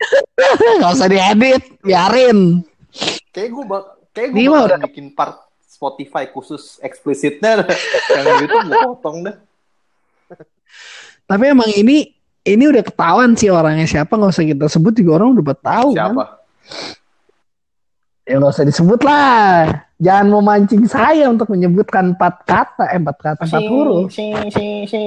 [0.81, 2.65] Gak usah diedit, biarin.
[3.31, 7.65] Kayak gue bak kayak gue bakal bikin part Spotify khusus eksplisitnya
[8.15, 9.35] yang gitu gue potong dah.
[11.25, 12.11] Tapi emang ini
[12.43, 15.89] ini udah ketahuan sih orangnya siapa nggak usah kita sebut juga orang udah pada tahu
[15.95, 16.13] kan.
[18.21, 19.81] Ya nggak usah disebut lah.
[19.97, 24.13] Jangan memancing saya untuk menyebutkan empat kata, eh, empat kata, empat huruf.
[24.13, 25.01] Si, si, si.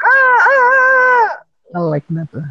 [0.00, 1.28] Ah, ah, ah.
[1.72, 2.44] Nge-like dah tuh.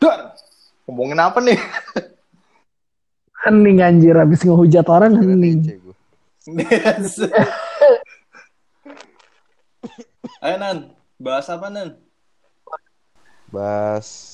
[0.00, 0.32] Dar,
[0.88, 1.60] ngomongin apa nih?
[3.42, 5.66] Hening anjir habis ngehujat orang hening.
[10.42, 11.98] Ayo Nan, bahas apa Nan?
[13.50, 14.31] Bahas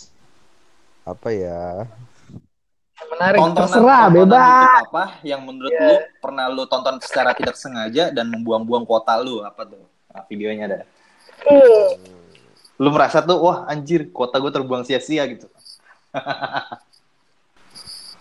[1.09, 1.89] apa ya?
[3.09, 4.45] Menarik, Tontonan- terserah, tontonan bebas.
[4.85, 9.65] Apa yang menurut lu pernah lu tonton secara tidak sengaja dan membuang-buang kuota lu apa
[9.65, 9.81] tuh?
[10.13, 10.79] Nah, videonya ada.
[12.79, 15.49] Lu merasa tuh wah anjir kuota gue terbuang sia-sia gitu.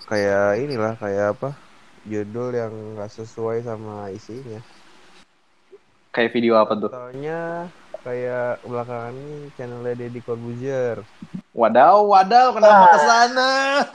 [0.07, 1.49] Kayak inilah kayak apa?
[2.07, 4.63] Judul yang nggak sesuai sama isinya.
[6.15, 6.87] Kayak video apa tuh?
[6.87, 7.67] Soalnya
[8.07, 11.03] kayak belakangan ini channelnya Deddy Corbuzier.
[11.51, 13.51] Wadaw, wadaw, kenapa ke sana?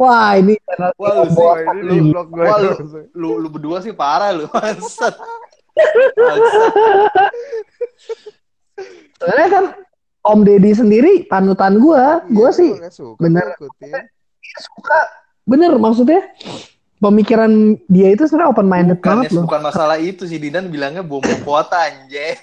[0.00, 1.22] Wah ini channel Wah, lu.
[1.38, 2.74] Wah, ini lu, di blog gue wah, lu,
[3.14, 5.14] lu, lu berdua sih parah lu, bangsat.
[6.18, 6.72] Bangsat.
[9.20, 9.64] Sebenarnya kan
[10.20, 13.46] Om Deddy sendiri panutan gua, gua Iya, sih suka bener.
[13.56, 13.92] ikutin.
[14.58, 15.00] suka.
[15.46, 16.20] Bener maksudnya
[17.00, 19.44] pemikiran dia itu sebenarnya open minded Bukan, banget loh.
[19.48, 22.36] bukan masalah itu sih Didan bilangnya bom kuota anjay.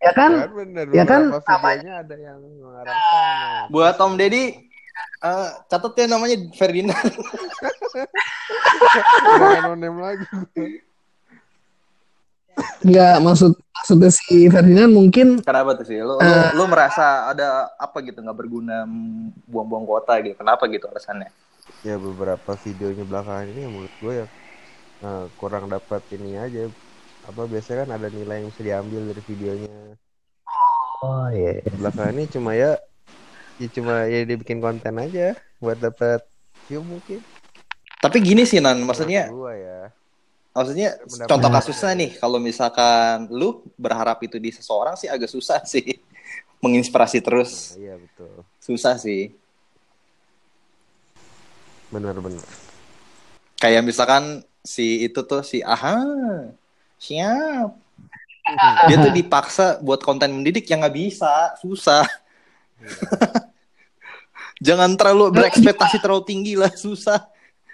[0.00, 0.48] Ya kan?
[0.48, 3.68] Bener, ya kan, videonya ada yang mengarah ke sana.
[3.68, 4.44] Buat Om Deddy
[5.20, 6.96] eh catat ya namanya Ferdinand.
[9.68, 10.24] Nonem lagi.
[12.80, 16.00] Enggak maksud maksudnya si Ferdinand mungkin Kenapa tuh sih?
[16.00, 18.88] Lu, lu, lu merasa ada apa gitu nggak berguna
[19.44, 20.36] buang-buang kuota gitu?
[20.40, 21.28] Kenapa gitu alasannya?
[21.82, 24.26] Ya beberapa videonya belakangan ini yang menurut gue ya
[25.00, 26.68] eh, kurang dapat ini aja.
[27.28, 29.72] Apa biasanya kan ada nilai yang bisa diambil dari videonya.
[31.00, 31.64] Oh iya.
[31.76, 32.76] Belakangan ini cuma ya
[33.60, 36.24] ya cuma ya dibikin konten aja buat dapat
[36.68, 37.20] view mungkin.
[38.00, 39.92] Tapi gini sih Nan, maksudnya gua ya.
[40.50, 45.60] maksudnya Pendapat contoh kasusnya nih kalau misalkan lu berharap itu di seseorang sih agak susah
[45.68, 46.00] sih.
[46.64, 48.44] Menginspirasi terus Nah, iya betul.
[48.60, 49.32] susah sih.
[51.90, 52.46] Benar-benar.
[53.60, 56.00] Kayak misalkan si itu tuh si aha
[57.00, 57.80] siap
[58.88, 62.04] dia tuh dipaksa buat konten mendidik yang nggak bisa susah
[64.66, 67.24] jangan terlalu berekspektasi terlalu tinggi lah susah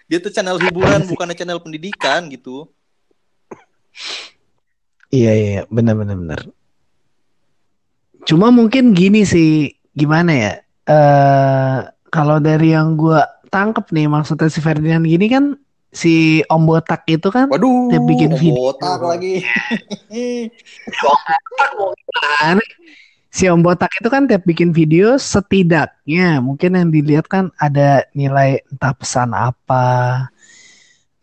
[0.07, 2.71] dia tuh channel hiburan bukannya channel pendidikan gitu
[5.07, 6.41] Iya iya benar benar benar.
[8.27, 10.53] Cuma mungkin gini sih gimana ya?
[10.87, 11.79] Eh
[12.11, 15.45] kalau dari yang gua tangkep nih maksudnya si Ferdinand gini kan
[15.95, 18.75] si Om Botak itu kan waduh Dia bikin om video.
[18.75, 19.35] botak lagi
[23.37, 28.65] si Om Botak itu kan tiap bikin video setidaknya mungkin yang dilihat kan ada nilai
[28.73, 29.85] entah pesan apa,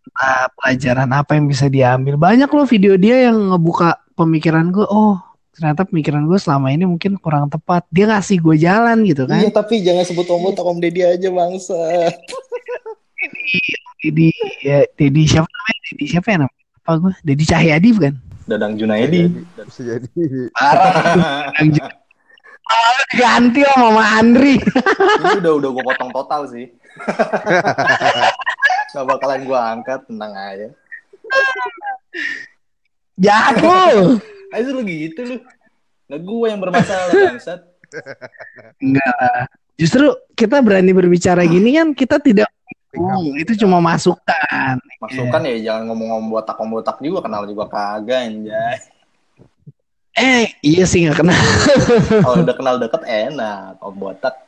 [0.06, 2.22] entah pelajaran apa yang bisa diambil.
[2.22, 4.86] Banyak loh video dia yang ngebuka pemikiran gue.
[4.86, 5.18] Oh,
[5.54, 7.86] ternyata pemikiran gue selama ini mungkin kurang tepat.
[7.94, 9.40] Dia ngasih gue jalan gitu kan.
[9.40, 11.78] iya tapi jangan sebut om botak om deddy aja bangsa
[14.04, 15.80] Dedi, ya, Dedi siapa namanya?
[15.88, 16.66] Dedi siapa ya namanya?
[16.84, 17.14] Apa gue?
[17.24, 18.14] Dedi Cahyadi bukan?
[18.44, 19.32] Dadang Junaidi.
[19.56, 20.52] Bisa jadi.
[20.52, 21.48] Parah.
[22.64, 24.60] Ah, Ganti sama Mama Andri.
[24.60, 26.68] Ini udah udah gue potong total sih.
[28.92, 30.68] Gak bakalan gue angkat, tenang aja.
[33.16, 33.56] Jahat
[34.54, 35.38] Ayo lu gitu lu.
[36.08, 37.60] Nah gue yang bermasalah bangsat.
[38.78, 39.50] Enggak.
[39.74, 42.50] Justru kita berani berbicara gini kan kita tidak
[42.94, 44.78] Oh, itu cuma masukan.
[45.02, 48.78] Masukan ya jangan ngomong-ngomong botak-botak juga kenal juga kagak anjay.
[50.14, 51.34] Eh, iya sih nggak kenal.
[52.26, 54.46] Kalau udah kenal deket enak, om botak.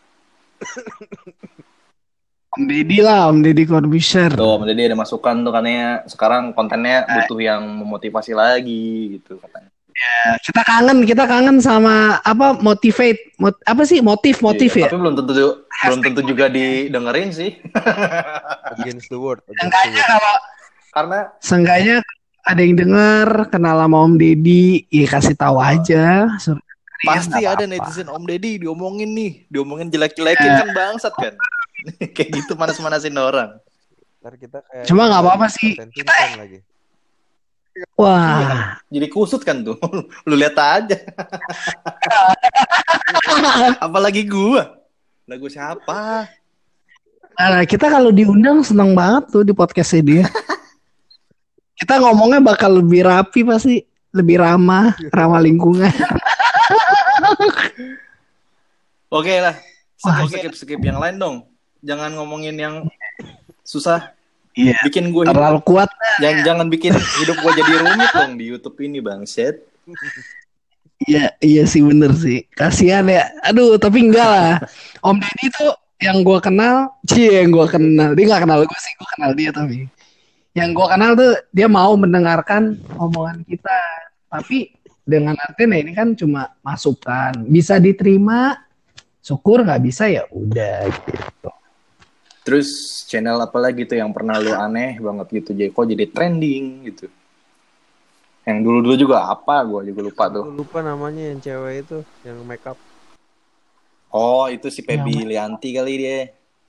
[2.53, 4.29] Om Deddy lah, Om Deddy Corbuzier.
[4.37, 9.73] Tuh, jadi ada masukan tuh katanya sekarang kontennya butuh yang memotivasi lagi gitu katanya.
[9.95, 14.87] Ya, kita kangen, kita kangen sama apa motivate, mot- apa sih motif motif Iya, ya?
[14.91, 17.55] Tapi belum tentu belum tentu juga didengerin sih.
[18.75, 19.39] Against the world.
[19.47, 20.11] Seenggaknya world.
[20.11, 20.35] kalau
[20.91, 21.95] Karena seenggaknya
[22.43, 26.27] ada yang denger kenal sama Om Deddy, ya kasih tahu aja.
[26.43, 26.59] Sur-
[27.05, 27.71] pasti nggak ada apa-apa.
[27.71, 31.33] netizen Om Deddy diomongin nih, diomongin jelek-jelekin kan bangsat kan.
[32.15, 33.63] Kayak gitu manas-manasin orang.
[34.19, 35.71] Ntar kita kayak Cuma nggak apa-apa sih.
[35.79, 36.59] Vincent lagi.
[37.99, 39.75] Wah, Jadi kusut kan tuh.
[40.27, 40.95] Lu lihat aja.
[43.85, 44.79] Apalagi gua.
[45.27, 46.31] Lagu siapa?
[47.35, 50.25] nah, kita kalau diundang seneng banget tuh di podcastnya dia.
[51.75, 53.83] kita ngomongnya bakal lebih rapi pasti,
[54.15, 55.91] lebih ramah, ramah lingkungan.
[59.11, 59.59] Oke lah.
[59.99, 61.35] Skip, skip, skip yang lain dong.
[61.83, 62.87] Jangan ngomongin yang
[63.67, 64.15] susah.
[64.55, 64.79] Iya.
[64.87, 65.89] Bikin gue hidup, Terlalu kuat.
[66.23, 69.67] jangan jangan bikin hidup gue jadi rumit dong di YouTube ini bang Set.
[71.05, 72.47] Iya, iya sih bener sih.
[72.55, 73.27] Kasihan ya.
[73.43, 74.51] Aduh, tapi enggak lah.
[75.05, 78.15] Om Deddy tuh yang gua kenal, cie yang gua kenal.
[78.15, 79.91] Dia nggak kenal gue sih, gua kenal dia tapi.
[80.55, 83.79] Yang gua kenal tuh dia mau mendengarkan omongan kita.
[84.31, 84.71] Tapi
[85.03, 87.43] dengan artinya ini kan cuma masukan.
[87.43, 88.55] Bisa diterima,
[89.19, 91.51] syukur nggak bisa ya udah gitu.
[92.45, 96.65] Terus channel apa lagi tuh yang pernah lu aneh banget gitu jadi kok jadi trending
[96.93, 97.09] gitu.
[98.45, 100.45] Yang dulu-dulu juga apa gue juga lupa tuh.
[100.45, 102.77] Lupa namanya yang cewek itu yang make up.
[104.13, 106.17] Oh itu si Pebi Lianti kali dia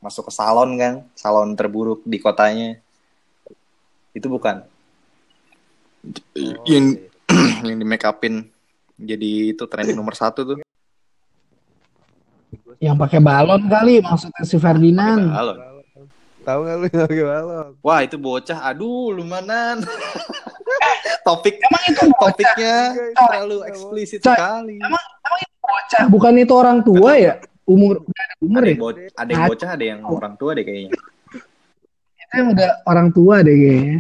[0.00, 2.80] masuk ke salon kan, salon terburuk di kotanya.
[4.16, 4.64] Itu bukan
[6.06, 6.94] Oh, yang
[7.66, 8.46] yang di make upin
[8.94, 10.65] jadi itu trending nomor satu tuh.
[12.76, 15.32] Yang pakai balon kali maksudnya si Ferdinand.
[15.32, 15.56] Balon.
[16.46, 17.68] Tahu nggak lu yang pakai balon?
[17.82, 19.82] Wah itu bocah, aduh lumayan.
[21.26, 22.22] Topik Emang itu bocah?
[22.22, 22.76] topiknya
[23.18, 24.78] terlalu eksplisit Coy, sekali.
[24.78, 27.34] Emang emang itu bocah, bukan itu orang tua ya?
[27.66, 28.06] Umur
[28.38, 28.76] umur Ada ya?
[28.78, 30.90] bo- ada yang bocah, ada yang orang tua deh kayaknya.
[32.14, 33.98] Itu yang udah orang tua deh kayaknya.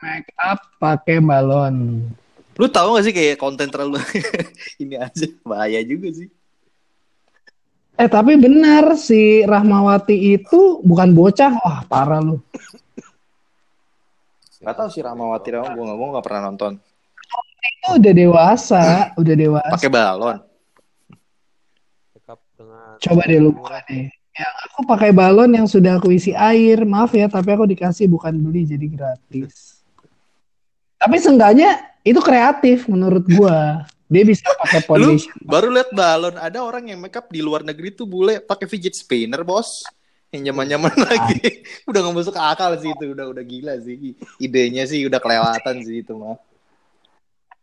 [0.00, 2.08] Make up pakai balon.
[2.56, 4.00] Lu tahu gak sih kayak konten terlalu
[4.82, 6.32] ini aja bahaya juga sih.
[7.94, 11.52] Eh tapi benar si Rahmawati itu bukan bocah.
[11.62, 12.42] Wah parah lu.
[14.64, 16.72] Gak tahu sih Ramawati Rama gue nggak gue nggak pernah nonton.
[17.64, 18.84] Itu udah dewasa,
[19.16, 19.74] udah dewasa.
[19.76, 20.38] Pakai balon.
[23.00, 24.08] Coba deh lu buka deh.
[24.34, 26.82] Yang aku pakai balon yang sudah aku isi air.
[26.88, 29.84] Maaf ya, tapi aku dikasih bukan beli jadi gratis.
[30.96, 33.84] Tapi seenggaknya itu kreatif menurut gua.
[34.04, 35.32] Dia bisa pakai Lu foundation.
[35.40, 38.92] baru lihat balon ada orang yang make up di luar negeri tuh bule pakai fidget
[38.92, 39.82] spinner bos.
[40.28, 41.64] Yang nyaman-nyaman lagi.
[41.88, 44.18] udah nggak masuk akal sih itu udah udah gila sih.
[44.42, 46.36] Idenya sih udah kelewatan sih itu mah.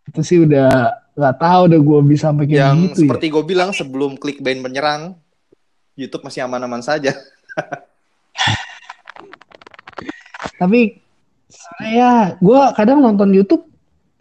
[0.08, 2.97] Itu sih udah nggak tahu udah gua bisa sampai kayak yang gitu ya.
[3.06, 5.19] seperti gue bilang sebelum clickbait menyerang,
[5.99, 7.12] YouTube masih aman-aman saja.
[10.62, 10.95] Tapi
[11.51, 13.67] saya gua kadang nonton YouTube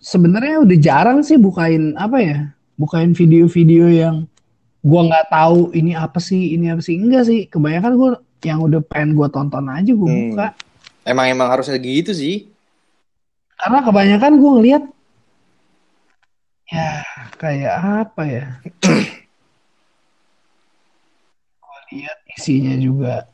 [0.01, 2.39] sebenarnya udah jarang sih bukain apa ya?
[2.81, 4.25] Bukain video-video yang
[4.81, 6.97] gua nggak tahu ini apa sih, ini apa sih.
[6.97, 8.11] Enggak sih, kebanyakan gua
[8.41, 10.21] yang udah pengen gua tonton aja gua Hmm.
[10.33, 10.47] buka.
[11.05, 12.49] Emang emang harusnya gitu sih.
[13.61, 14.85] Karena kebanyakan gua ngeliat
[16.71, 17.05] ya
[17.37, 17.77] kayak
[18.09, 18.45] apa ya?
[21.61, 23.29] gua lihat isinya juga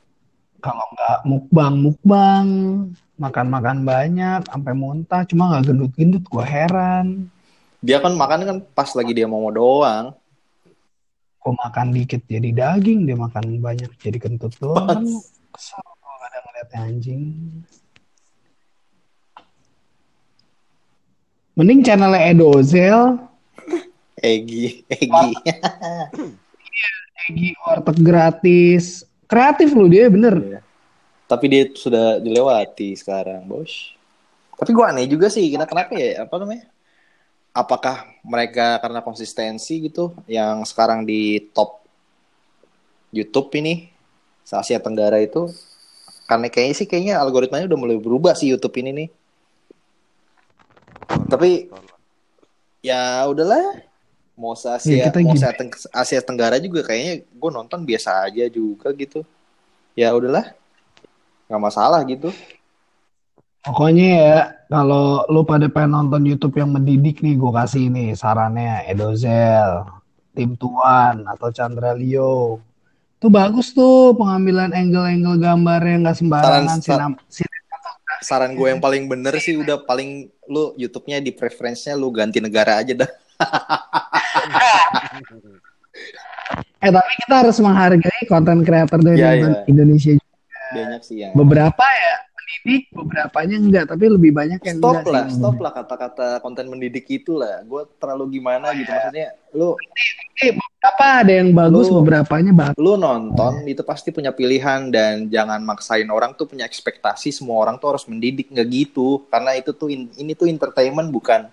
[0.58, 2.46] kalau nggak mukbang mukbang
[3.16, 7.32] makan-makan banyak sampai muntah cuma nggak gendut-gendut gua heran.
[7.80, 10.12] Dia kan makan kan pas lagi dia mau doang.
[11.40, 14.84] gua makan dikit jadi daging dia makan banyak jadi kentut doang.
[14.84, 15.04] Kan
[15.54, 17.22] kesel gua kadang ngeliat anjing.
[21.56, 23.16] Mending channelnya Edozel
[24.16, 25.32] Egi, Egi.
[27.28, 27.96] Egi warteg.
[28.00, 29.04] Gratis.
[29.28, 30.62] Kreatif lu dia bener
[31.26, 33.94] Tapi dia sudah dilewati sekarang, bos.
[34.56, 36.22] Tapi gua aneh juga sih, kenapa kenapa ya?
[36.24, 36.70] Apa namanya?
[37.56, 41.80] apakah mereka karena konsistensi gitu yang sekarang di top
[43.08, 43.88] YouTube ini
[44.44, 45.48] se Asia Tenggara itu
[46.28, 49.08] karena kayaknya sih kayaknya algoritmanya udah mulai berubah sih YouTube ini nih.
[51.32, 51.72] Tapi
[52.84, 53.80] ya udahlah
[54.36, 55.48] mau se Asia Ya, kita mau se
[55.96, 59.24] Asia Tenggara juga kayaknya gue nonton biasa aja juga gitu.
[59.96, 60.52] Ya udahlah
[61.46, 62.30] nggak masalah gitu.
[63.66, 64.36] Pokoknya ya,
[64.70, 69.90] kalau lu pada pengen nonton YouTube yang mendidik nih, gue kasih ini sarannya Edozel,
[70.38, 72.62] Tim Tuan, atau Chandra Leo.
[73.18, 76.78] Itu bagus tuh pengambilan angle-angle gambarnya nggak sembarangan.
[76.78, 77.54] Saran- sin-
[78.22, 82.80] Saran gue yang paling bener sih udah paling lu YouTube-nya di preferensinya lu ganti negara
[82.80, 83.10] aja dah.
[86.80, 89.68] eh tapi kita harus menghargai konten kreator dari Indo- iya.
[89.68, 90.16] Indonesia.
[90.74, 95.24] Banyak sih yang Beberapa ya mendidik, beberapanya enggak, tapi lebih banyak yang stop enggak lah,
[95.26, 95.34] sih.
[95.34, 97.62] stop lah kata-kata konten mendidik itu lah.
[97.66, 99.34] Gue terlalu gimana gitu maksudnya.
[99.50, 99.74] Lu
[100.36, 102.76] Eh, beberapa ada yang bagus, Lu- beberapanya bagus.
[102.76, 107.80] lu nonton itu pasti punya pilihan dan jangan maksain orang tuh punya ekspektasi semua orang
[107.80, 111.48] tuh harus mendidik nggak gitu karena itu tuh in- ini tuh entertainment bukan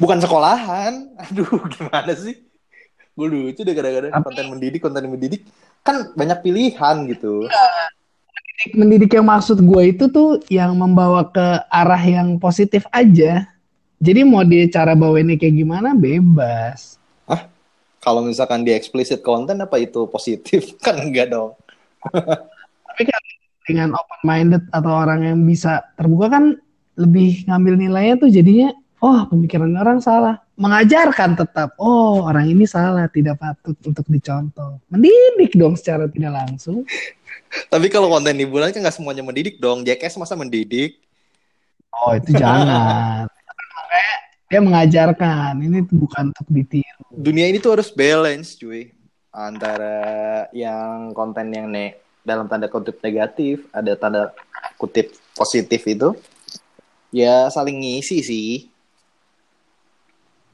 [0.00, 1.12] bukan sekolahan.
[1.30, 2.40] Aduh gimana sih?
[3.12, 5.44] Gue lucu deh kadang-kadang konten mendidik konten mendidik
[5.84, 7.44] kan banyak pilihan gitu.
[8.52, 13.48] Mendidik, mendidik yang maksud gue itu tuh yang membawa ke arah yang positif aja.
[14.02, 16.98] Jadi mau dia cara bawainnya kayak gimana bebas.
[18.02, 21.54] Kalau misalkan dia explicit konten apa itu positif kan enggak dong.
[22.02, 23.22] Tapi kan
[23.62, 26.58] dengan open minded atau orang yang bisa terbuka kan
[26.98, 28.74] lebih ngambil nilainya tuh jadinya
[29.06, 30.42] oh pemikiran orang salah.
[30.58, 34.82] Mengajarkan tetap oh orang ini salah tidak patut untuk dicontoh.
[34.90, 36.82] Mendidik dong secara tidak langsung.
[37.52, 39.84] Tapi kalau konten hiburan kan nggak semuanya mendidik dong.
[39.84, 40.96] Jackass masa mendidik?
[41.92, 43.28] Oh itu jangan.
[44.48, 47.04] Dia mengajarkan ini tuh bukan untuk ditiru.
[47.08, 48.92] Dunia ini tuh harus balance, cuy.
[49.32, 54.28] Antara yang konten yang ne dalam tanda kutip negatif, ada tanda
[54.76, 56.12] kutip positif itu,
[57.08, 58.68] ya saling ngisi sih.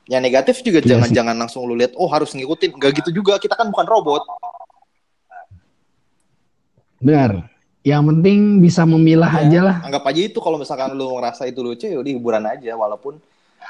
[0.09, 1.17] Yang negatif juga Iya jangan sih.
[1.19, 2.79] jangan langsung lu lihat, oh harus ngikutin.
[2.79, 4.23] Nggak gitu juga, kita kan bukan robot.
[6.99, 7.47] Benar.
[7.87, 9.77] Yang penting bisa memilah Ya, aja lah.
[9.87, 13.17] Anggap aja itu kalau misalkan lu ngerasa itu lucu, ya udah hiburan aja, walaupun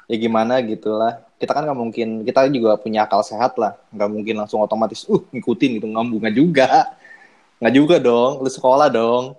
[0.08, 1.22] ya gimana gitu lah.
[1.38, 5.22] Kita kan nggak mungkin, kita juga punya akal sehat lah, nggak mungkin langsung otomatis, uh
[5.30, 6.68] ngikutin gitu, nggak nggak juga,
[7.62, 9.36] nggak juga dong, lu sekolah dong.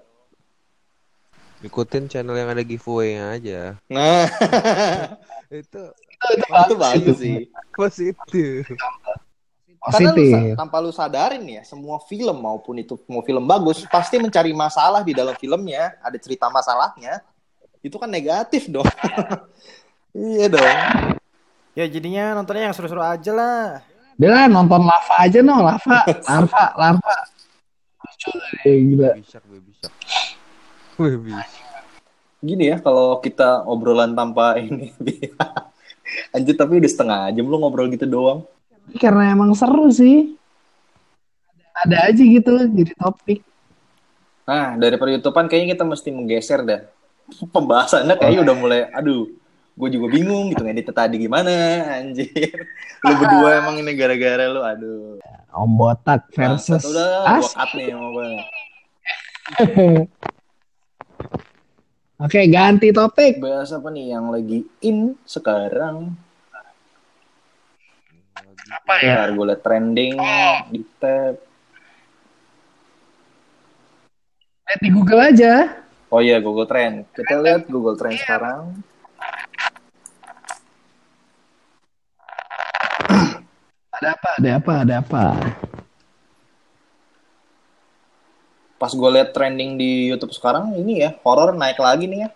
[1.60, 3.62] Ikutin channel yang ada giveaway-nya aja.
[3.91, 4.32] Nah,
[5.49, 5.82] Itu
[6.30, 7.49] itu bagus sih.
[7.73, 8.69] positif.
[9.79, 14.51] Karena lu tanpa lu sadarin ya, semua film maupun itu mau film bagus, pasti mencari
[14.51, 17.23] masalah di dalam filmnya, ada cerita masalahnya.
[17.79, 18.83] Itu kan negatif dong.
[20.35, 20.75] iya dong.
[21.79, 23.79] Ya jadinya nontonnya yang seru-seru aja lah.
[24.19, 27.15] Lah nonton lava aja no, lava, larva, larva.
[28.03, 29.09] Lucu deh, gila.
[29.15, 29.87] Bisa, gue bisa.
[30.99, 31.47] Gue bisa.
[32.43, 34.91] Gini ya, kalau kita obrolan tanpa ini.
[36.35, 38.43] Anjir, tapi udah setengah jam lu ngobrol gitu doang.
[38.97, 40.34] Karena emang seru sih.
[41.75, 43.45] Ada aja gitu jadi topik.
[44.49, 46.82] Nah, daripada YouTubean kayaknya kita mesti menggeser dah.
[47.54, 49.30] Pembahasannya kayaknya udah mulai, aduh,
[49.78, 51.54] gue juga bingung gitu ngedit tadi gimana,
[52.02, 52.65] anjir.
[53.06, 55.21] Lu berdua emang ini gara-gara lu, aduh.
[55.54, 58.30] Om Botak versus Bangsat, udah, nih mau gue.
[62.25, 63.39] Oke, ganti topik.
[63.39, 66.17] Bahas apa nih yang lagi in sekarang?
[68.69, 69.25] Apa ya?
[69.25, 70.13] Ntar gue liat trending
[70.73, 71.35] di tab.
[74.69, 75.53] Lihat di Google aja.
[76.09, 77.05] Oh iya, Google Trend.
[77.13, 78.81] Kita lihat Google Trend sekarang.
[83.93, 84.29] Ada apa?
[84.41, 84.73] Ada apa?
[84.85, 85.25] Ada apa?
[88.79, 92.29] Pas gue liat trending di YouTube sekarang, ini ya, horor naik lagi nih ya.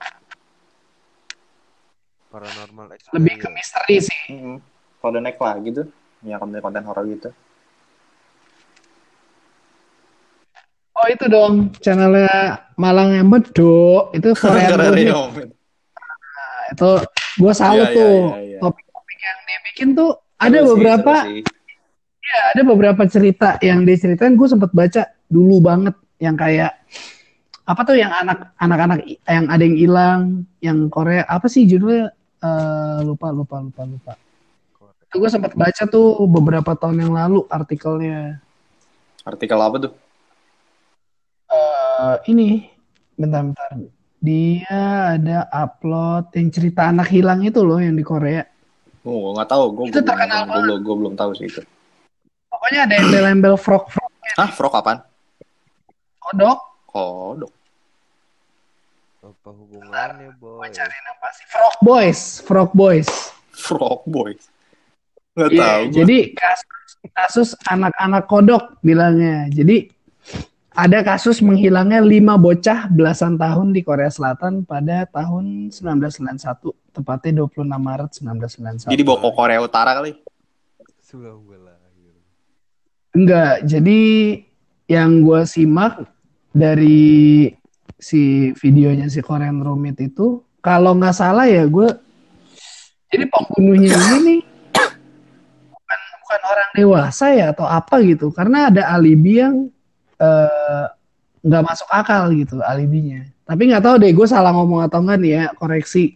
[2.30, 3.56] Paranormal Lebih ke experience.
[3.56, 4.22] misteri sih.
[4.28, 4.58] Mm-hmm.
[5.00, 5.88] Kalau naik lagi tuh,
[6.24, 7.30] ya konten-konten horor gitu.
[10.94, 15.06] Oh itu dong channelnya Malang Embedo itu Korean Karena Movie.
[15.10, 15.50] Ryomin.
[16.74, 16.92] itu
[17.38, 18.60] gue salut Iya, iya, tuh iya, iya.
[18.62, 20.10] topik-topik yang dia bikin tuh
[20.40, 21.14] ada Seru beberapa
[22.24, 26.74] ya, ada beberapa cerita yang dia ceritain gue sempat baca dulu banget yang kayak
[27.64, 30.20] apa tuh yang anak anak-anak yang ada yang hilang
[30.60, 32.10] yang Korea apa sih judulnya
[32.44, 34.33] Eh, lupa lupa lupa lupa itu
[35.20, 38.42] gue sempat baca tuh beberapa tahun yang lalu artikelnya
[39.24, 39.94] Artikel apa tuh?
[41.48, 42.68] Eh, ini
[43.16, 43.80] bentar-bentar
[44.20, 44.80] dia
[45.16, 48.44] ada upload yang cerita anak hilang itu loh yang di Korea
[49.04, 49.64] Oh, nggak tahu.
[49.76, 51.60] Gue Itu terkenal gue belum, gue belum tahu sih itu.
[52.48, 55.04] Pokoknya ada embel-embel frog-frog Hah, frog apaan?
[56.24, 56.60] kodok.
[56.88, 57.52] Kodok.
[59.24, 60.72] Apa hubungannya, boy?
[60.72, 61.46] Cariin apa sih?
[61.52, 63.12] Frog Boys, Frog Boys.
[63.52, 64.48] Frog boys.
[65.34, 65.84] Nggak Iya, tahu.
[65.98, 66.70] jadi kasus,
[67.10, 69.50] kasus anak-anak kodok bilangnya.
[69.50, 69.90] Jadi
[70.74, 77.66] ada kasus menghilangnya lima bocah belasan tahun di Korea Selatan pada tahun 1991, tepatnya 26
[77.66, 78.94] Maret 1991.
[78.94, 80.18] Jadi ke Korea Utara kali.
[83.14, 84.02] Enggak, jadi
[84.90, 86.10] yang gue simak
[86.50, 87.50] dari
[87.98, 91.94] si videonya si Korean Rumit itu, kalau nggak salah ya gue,
[93.14, 94.40] jadi pembunuhnya ini nih
[96.74, 99.70] dewasa ya atau apa gitu, karena ada alibi yang
[100.18, 100.86] eh,
[101.44, 103.28] nggak masuk akal gitu alibinya.
[103.44, 106.16] Tapi nggak tahu deh, gue salah ngomong atau enggak nih ya, koreksi.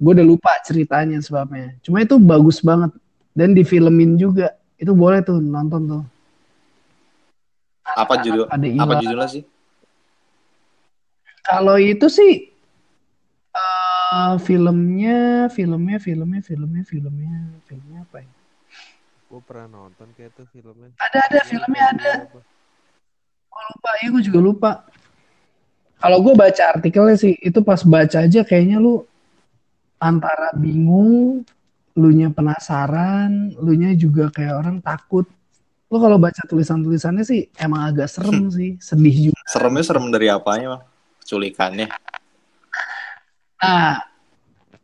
[0.00, 1.78] Gue udah lupa ceritanya sebabnya.
[1.84, 2.90] Cuma itu bagus banget
[3.36, 4.58] dan difilmin juga.
[4.74, 6.04] Itu boleh tuh nonton tuh.
[7.84, 8.48] Apa judul?
[8.50, 9.44] Apa judulnya sih?
[11.46, 12.50] Kalau itu sih
[13.50, 18.30] eh filmnya, filmnya, filmnya, filmnya, filmnya, filmnya apa ya?
[19.30, 20.90] Gue pernah nonton kayak tuh filmnya.
[20.98, 22.12] Ada ada filmnya ada.
[23.46, 24.70] Gue lupa, ya gue juga lupa.
[26.02, 29.06] Kalau gue baca artikelnya sih, itu pas baca aja kayaknya lu
[30.02, 31.46] antara bingung,
[31.94, 35.30] lu nya penasaran, lu nya juga kayak orang takut.
[35.86, 39.38] Lu kalau baca tulisan-tulisannya sih emang agak serem sih, sedih juga.
[39.46, 40.82] Seremnya serem dari apanya, Bang?
[41.22, 41.86] Culikannya.
[43.62, 43.94] Nah,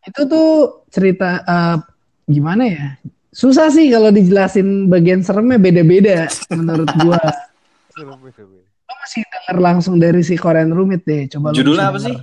[0.06, 1.76] itu tuh cerita eh,
[2.30, 2.94] gimana ya?
[3.36, 7.20] Susah sih kalau dijelasin bagian seremnya beda-beda menurut gua.
[8.00, 8.16] Lo
[8.96, 11.28] masih denger langsung dari si Korean Rumit deh.
[11.28, 12.16] Coba lu Judulnya apa sih?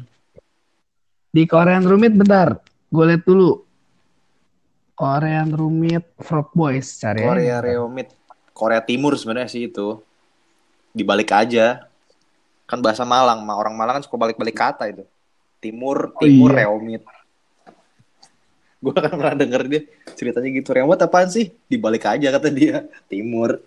[1.30, 2.57] Di Korean Rumit bentar.
[2.89, 3.61] Gue liat dulu.
[4.93, 7.22] Korean Rumit Frog Boys cari.
[7.22, 8.09] Korea Reomit.
[8.49, 10.01] Korea Timur sebenarnya sih itu.
[10.93, 11.89] Dibalik aja.
[12.66, 15.05] Kan bahasa Malang, Ma- orang Malang kan suka balik-balik kata itu.
[15.57, 16.66] Timur, Oh, Timur iya.
[16.66, 17.01] Reomit.
[18.84, 19.81] Gue kan pernah denger dia
[20.19, 20.69] ceritanya gitu.
[20.75, 21.55] Reomit apaan sih?
[21.71, 22.84] Dibalik aja kata dia.
[23.07, 23.63] Timur.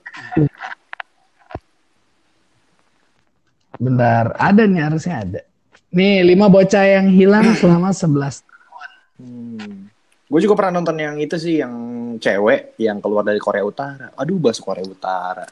[3.80, 5.40] Bentar, ada nih harusnya ada.
[5.92, 8.44] Nih, lima bocah yang hilang selama 11
[9.16, 9.88] Hmm.
[10.28, 11.72] Gue juga pernah nonton yang itu sih, yang
[12.20, 14.12] cewek yang keluar dari Korea Utara.
[14.12, 15.48] Aduh, bahasa Korea Utara.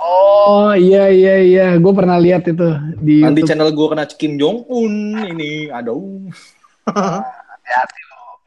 [0.00, 2.64] Oh iya iya iya, gue pernah lihat itu
[3.02, 3.48] di Nanti YouTube.
[3.52, 4.94] channel gue kena Kim Jong Un
[5.28, 6.24] ini, aduh.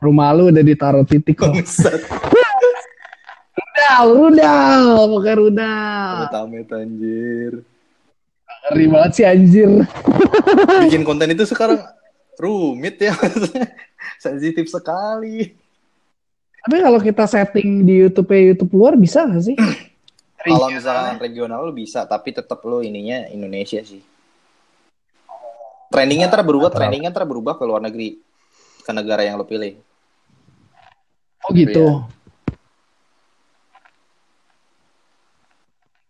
[0.01, 1.53] Rumah lu udah ditaruh titik kok.
[3.53, 4.83] Rudal, rudal,
[5.13, 6.17] pakai rudal.
[6.25, 7.53] Amit-amit anjir.
[8.73, 9.69] Ngeri banget sih anjir.
[10.89, 11.85] Bikin konten itu sekarang
[12.41, 13.13] rumit ya.
[14.17, 15.53] Sensitif sekali.
[16.61, 19.57] Tapi kalau kita setting di YouTube YouTube luar bisa nggak sih?
[20.41, 24.01] Kalau misalkan regional lu bisa, tapi tetap lu ininya Indonesia sih.
[25.93, 28.17] Trendingnya ntar berubah, trendingnya ntar berubah ke luar negeri.
[28.81, 29.77] Ke negara yang lu pilih.
[31.51, 31.85] Oh gitu.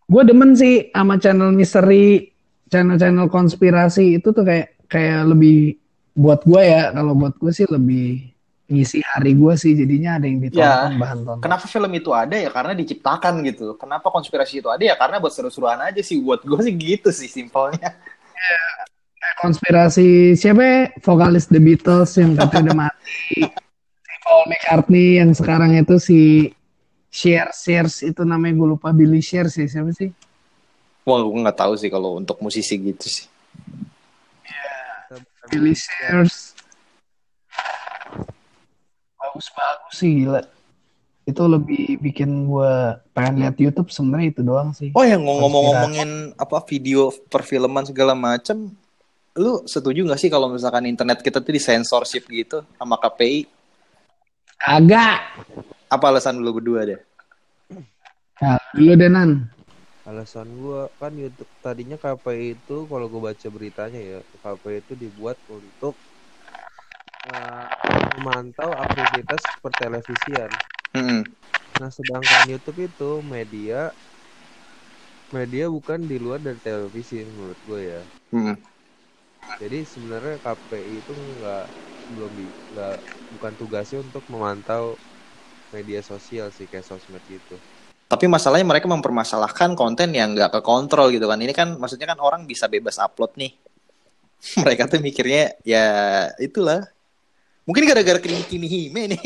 [0.06, 2.30] Gue demen sih sama channel misteri,
[2.70, 5.82] channel-channel konspirasi itu tuh kayak kayak lebih
[6.14, 6.94] buat gue ya.
[6.94, 8.30] Kalau buat gue sih lebih
[8.72, 11.00] ngisi hari gue sih jadinya ada yang ditonton Ya.
[11.00, 11.44] bahan tonton.
[11.44, 12.54] Kenapa film itu ada ya?
[12.54, 13.76] Karena diciptakan gitu.
[13.82, 14.94] Kenapa konspirasi itu ada ya?
[14.94, 16.22] Karena buat seru-seruan aja sih.
[16.22, 17.98] Buat gue sih gitu sih simpelnya.
[19.42, 20.82] konspirasi siapa ya?
[21.02, 23.42] vokalis The Beatles yang katanya udah mati
[24.22, 26.20] Paul McCartney yang sekarang itu si
[27.12, 30.14] Cher Shares itu namanya gue lupa Billy Cher sih siapa sih?
[31.04, 33.26] Wah, gue nggak tahu sih kalau untuk musisi gitu sih.
[35.52, 36.56] Billy Shares
[39.20, 40.42] bagus bagus sih gila.
[41.28, 42.74] Itu lebih bikin gue
[43.12, 44.96] pengen lihat YouTube sebenarnya itu doang sih.
[44.96, 48.72] Oh yang ngomong-ngomongin apa video perfilman segala macem,
[49.36, 53.61] lu setuju nggak sih kalau misalkan internet kita tuh disensorship gitu sama KPI?
[54.68, 55.20] Agak
[55.92, 57.00] Apa alasan lu berdua deh?
[58.42, 59.32] nah, dulu deh Nan
[60.10, 65.38] Alasan gua kan YouTube tadinya KPI itu kalau gua baca beritanya ya, KPI itu dibuat
[65.58, 65.94] untuk
[67.30, 67.66] eh,
[68.14, 70.52] memantau aktivitas pertelevisian.
[70.94, 71.24] Hmm.
[71.80, 73.80] Nah, sedangkan YouTube itu media
[75.36, 78.02] media bukan di luar dari televisi menurut gue ya.
[78.32, 78.54] Hmm.
[79.62, 81.64] Jadi sebenarnya KPI itu nggak
[82.16, 82.46] belum di
[82.76, 82.96] nggak
[83.40, 84.96] bukan tugasnya untuk memantau
[85.72, 87.56] media sosial sih kayak sosmed gitu.
[88.12, 91.40] Tapi masalahnya mereka mempermasalahkan konten yang nggak kekontrol gitu kan.
[91.40, 93.56] Ini kan maksudnya kan orang bisa bebas upload nih.
[94.66, 95.86] mereka tuh mikirnya ya
[96.42, 96.84] itulah
[97.62, 99.22] Mungkin gara-gara Kimi Kimi Hime nih.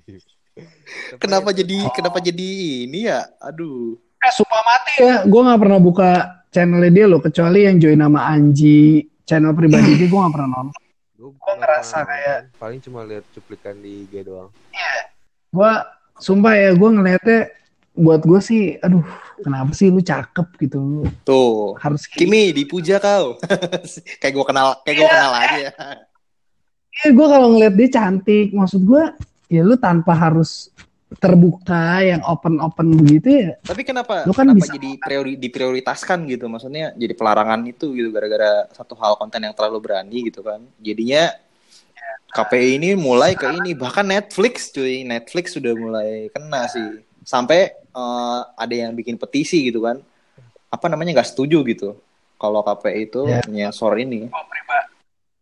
[1.22, 2.48] kenapa jadi kenapa jadi
[2.86, 3.26] ini ya?
[3.42, 3.98] Aduh.
[4.20, 5.14] Eh, sumpah mati ya.
[5.26, 6.10] Gue nggak pernah buka
[6.54, 7.18] channelnya dia loh.
[7.18, 9.04] Kecuali yang join nama Anji.
[9.26, 10.82] Channel pribadi dia gue nggak pernah nonton.
[11.20, 14.48] Gue ngerasa kayak- paling cuma lihat cuplikan di IG doang.
[15.52, 15.72] Gue
[16.16, 17.40] sumpah ya gue ngeliatnya
[17.92, 19.04] buat gue sih, aduh
[19.36, 21.76] kenapa sih lu cakep gitu lu Tuh.
[21.76, 23.36] harus Kimi dipuja kau.
[24.20, 25.72] kayak gue kenal kayak gue kenal aja ya.
[26.90, 29.02] Iya, gue kalau ngeliat dia cantik, maksud gue
[29.46, 30.72] ya lu tanpa harus
[31.18, 33.50] terbuka yang open open begitu ya.
[33.66, 36.46] Tapi kenapa Lu kan kenapa bisa- jadi priori, diprioritaskan gitu?
[36.46, 40.62] Maksudnya jadi pelarangan itu gitu gara-gara satu hal konten yang terlalu berani gitu kan.
[40.78, 41.34] Jadinya
[42.30, 47.02] KPI ini mulai ke ini bahkan Netflix cuy, Netflix sudah mulai kena sih.
[47.26, 49.98] Sampai eh, ada yang bikin petisi gitu kan.
[50.70, 51.98] Apa namanya nggak setuju gitu.
[52.38, 53.42] Kalau KPI itu Ya.
[53.50, 54.30] nyensor ini.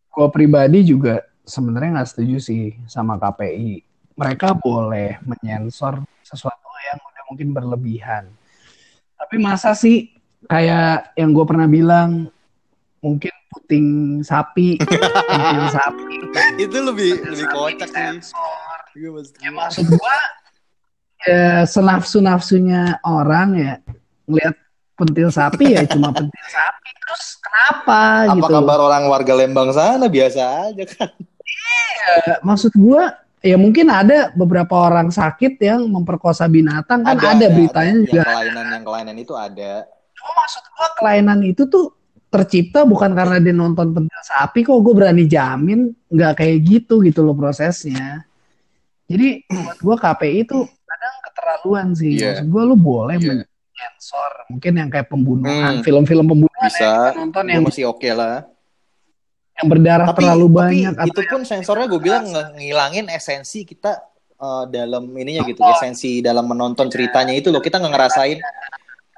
[0.09, 3.85] Gue pribadi juga sebenarnya nggak setuju sih sama KPI.
[4.19, 8.25] Mereka boleh menyensor sesuatu yang udah mungkin berlebihan.
[9.15, 10.11] Tapi masa sih
[10.45, 12.27] kayak yang gue pernah bilang
[12.99, 13.87] mungkin puting
[14.27, 14.75] sapi,
[15.31, 16.15] puting sapi
[16.59, 18.35] itu lebih lebih kocak sih.
[18.99, 19.59] Iya, maksud Ya gua.
[19.63, 20.17] maksud gua
[21.19, 23.75] ya senafsu nafsunya orang ya
[24.27, 24.55] ngelihat
[24.95, 30.11] pentil sapi ya cuma pentil sapi terus kenapa Apa gitu kabar orang warga Lembang sana
[30.11, 31.11] biasa aja kan?
[32.27, 37.95] Ya, maksud gua ya mungkin ada beberapa orang sakit yang memperkosa binatang kan ada, beritanya
[37.95, 38.03] ada.
[38.03, 39.73] juga Yang kelainan yang kelainan itu ada.
[40.15, 41.87] Cuma maksud gua kelainan itu tuh
[42.29, 47.25] tercipta bukan karena dia nonton pentil sapi kok gue berani jamin nggak kayak gitu gitu
[47.25, 48.21] loh prosesnya
[49.09, 52.45] jadi buat gua KPI itu kadang keterlaluan sih Iya.
[52.45, 53.49] maksud gua lu boleh Iya.
[53.49, 55.85] menyensor mungkin yang kayak pembunuhan Hmm.
[55.87, 56.85] film-film pembunuhan Bisa.
[56.85, 58.45] ya, nonton Gua yang masih oke lah.
[59.59, 63.99] Yang berdarah Tapi, terlalu tapi banyak itu pun sensornya gue bilang ngilangin esensi kita
[64.39, 65.75] eh, dalam ininya gitu, Oh.
[65.75, 67.59] esensi dalam menonton ceritanya itu loh.
[67.59, 68.39] Kita nggak ngerasain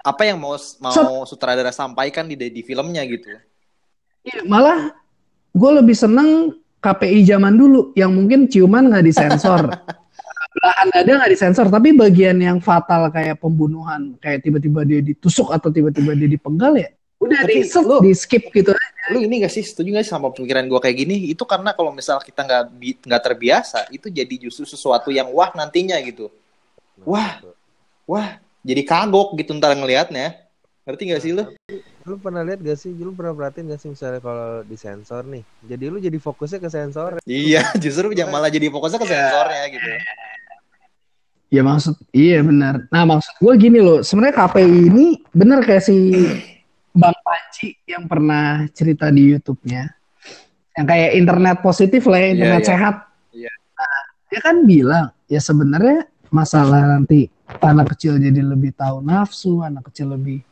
[0.01, 3.37] apa yang mau mau sutradara sampaikan di di filmnya gitu.
[4.25, 4.97] Iya, malah
[5.53, 9.69] gue lebih seneng KPI zaman dulu yang mungkin ciuman nggak disensor
[10.57, 15.69] belahan dada nggak disensor tapi bagian yang fatal kayak pembunuhan kayak tiba-tiba dia ditusuk atau
[15.69, 16.89] tiba-tiba dia dipenggal ya
[17.21, 18.73] udah Tapi di, lu- di skip gitu
[19.09, 21.17] Lu ini gak sih setuju gak sih sama pemikiran gue kayak gini?
[21.33, 22.63] Itu karena kalau misal kita nggak
[23.09, 26.29] nggak terbiasa, itu jadi justru sesuatu yang wah nantinya gitu.
[27.09, 27.41] Wah.
[28.05, 30.37] Wah, jadi kagok gitu ntar ngelihatnya.
[30.85, 31.45] Ngerti gak sih lu?
[32.05, 32.93] Lu pernah lihat gak sih?
[32.93, 35.45] Lu pernah perhatiin gak sih misalnya kalau di sensor nih?
[35.65, 37.11] Jadi lu jadi fokusnya ke sensor.
[37.25, 39.91] Iya, justru yang malah jadi fokusnya ke sensornya gitu.
[41.51, 45.97] ya maksud iya benar nah maksud gue gini loh sebenarnya KPI ini bener kayak si
[47.31, 49.87] Panci yang pernah cerita di YouTube-nya.
[50.75, 52.71] Yang kayak internet positif lah ya, Iya, internet iya.
[52.75, 52.95] sehat.
[53.31, 53.53] Iya.
[53.79, 57.31] Nah, dia kan bilang ya sebenarnya masalah nanti
[57.63, 60.43] anak kecil jadi lebih tahu nafsu anak kecil lebih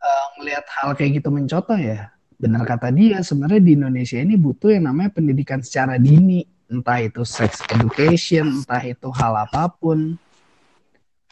[0.00, 2.08] eh, ngelihat hal kayak gitu mencontoh ya.
[2.40, 6.44] Benar kata dia sebenarnya di Indonesia ini butuh yang namanya pendidikan secara dini.
[6.66, 10.18] Entah itu sex education entah itu hal apa pun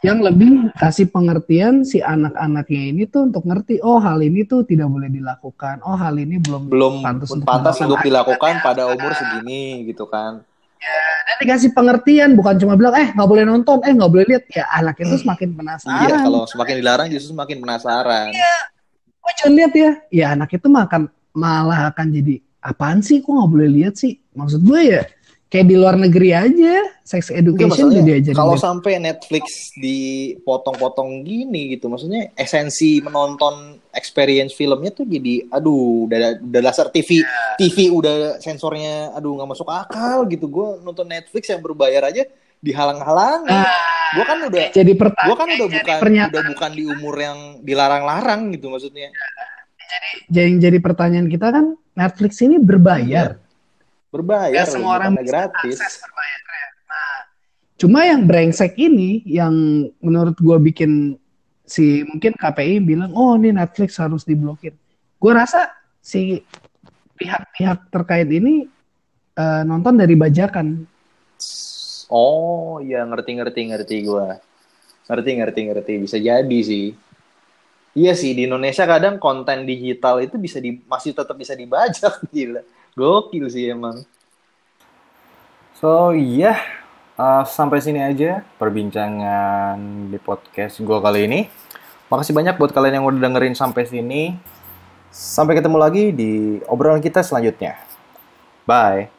[0.04, 4.92] yang lebih kasih pengertian si anak-anaknya ini tuh untuk ngerti oh hal ini tuh tidak
[4.92, 5.80] boleh dilakukan.
[5.80, 10.44] Oh hal ini belum Belum Pantas pantas, untuk untuk dilakukan pada umur segini gitu kan.
[11.24, 14.44] dan dikasih pengertian bukan cuma bilang eh nggak boleh nonton eh nggak boleh lihat.
[14.52, 16.04] Ya anak itu semakin penasaran.
[16.04, 18.28] Iya, kalau semakin dilarang justru semakin penasaran.
[19.24, 19.90] gue cuma lihat ya.
[20.12, 23.24] Ya anak itu makan malah akan jadi apaan sih?
[23.24, 24.20] Kok nggak boleh lihat sih?
[24.36, 25.02] Maksud gue ya
[25.52, 31.20] kayak di luar negeri aja sex Enggak, education maksudnya udah diajarin kalau sampai Netflix dipotong-potong
[31.20, 37.20] gini gitu, maksudnya esensi menonton experience filmnya tuh jadi, aduh, udah, udah dasar TV,
[37.60, 40.48] TV udah sensornya, aduh nggak masuk akal gitu.
[40.48, 42.24] Gue nonton Netflix yang berbayar aja
[42.64, 43.44] dihalang-halang.
[43.44, 43.68] Nah,
[44.16, 46.32] gue kan udah, jadi pertanyaan gue kan udah bukan, pernyataan.
[46.32, 49.12] udah bukan di umur yang dilarang-larang gitu maksudnya.
[50.32, 53.43] jadi jadi pertanyaan kita kan Netflix ini berbayar
[54.14, 55.74] Berbayar, Nggak semua orang bisa gratis.
[55.82, 56.68] akses berbayar ya.
[56.86, 57.16] Nah,
[57.74, 59.54] cuma yang brengsek ini yang
[59.98, 61.18] menurut gue bikin
[61.66, 64.70] si mungkin KPI bilang oh ini Netflix harus diblokir.
[65.18, 65.66] Gue rasa
[65.98, 66.38] si
[67.18, 68.70] pihak-pihak terkait ini
[69.34, 70.86] eh, nonton dari bajakan.
[72.06, 74.38] Oh iya ngerti ngerti ngerti gua.
[75.10, 76.94] Ngerti ngerti ngerti bisa jadi sih.
[77.94, 82.62] Iya sih di Indonesia kadang konten digital itu bisa di masih tetap bisa dibajak gila.
[82.94, 84.06] Gokil sih emang.
[85.74, 86.62] So iya,
[87.18, 89.78] uh, sampai sini aja perbincangan
[90.10, 91.40] di podcast gue kali ini.
[92.06, 94.38] Makasih banyak buat kalian yang udah dengerin sampai sini.
[95.10, 97.78] Sampai ketemu lagi di obrolan kita selanjutnya.
[98.66, 99.13] Bye.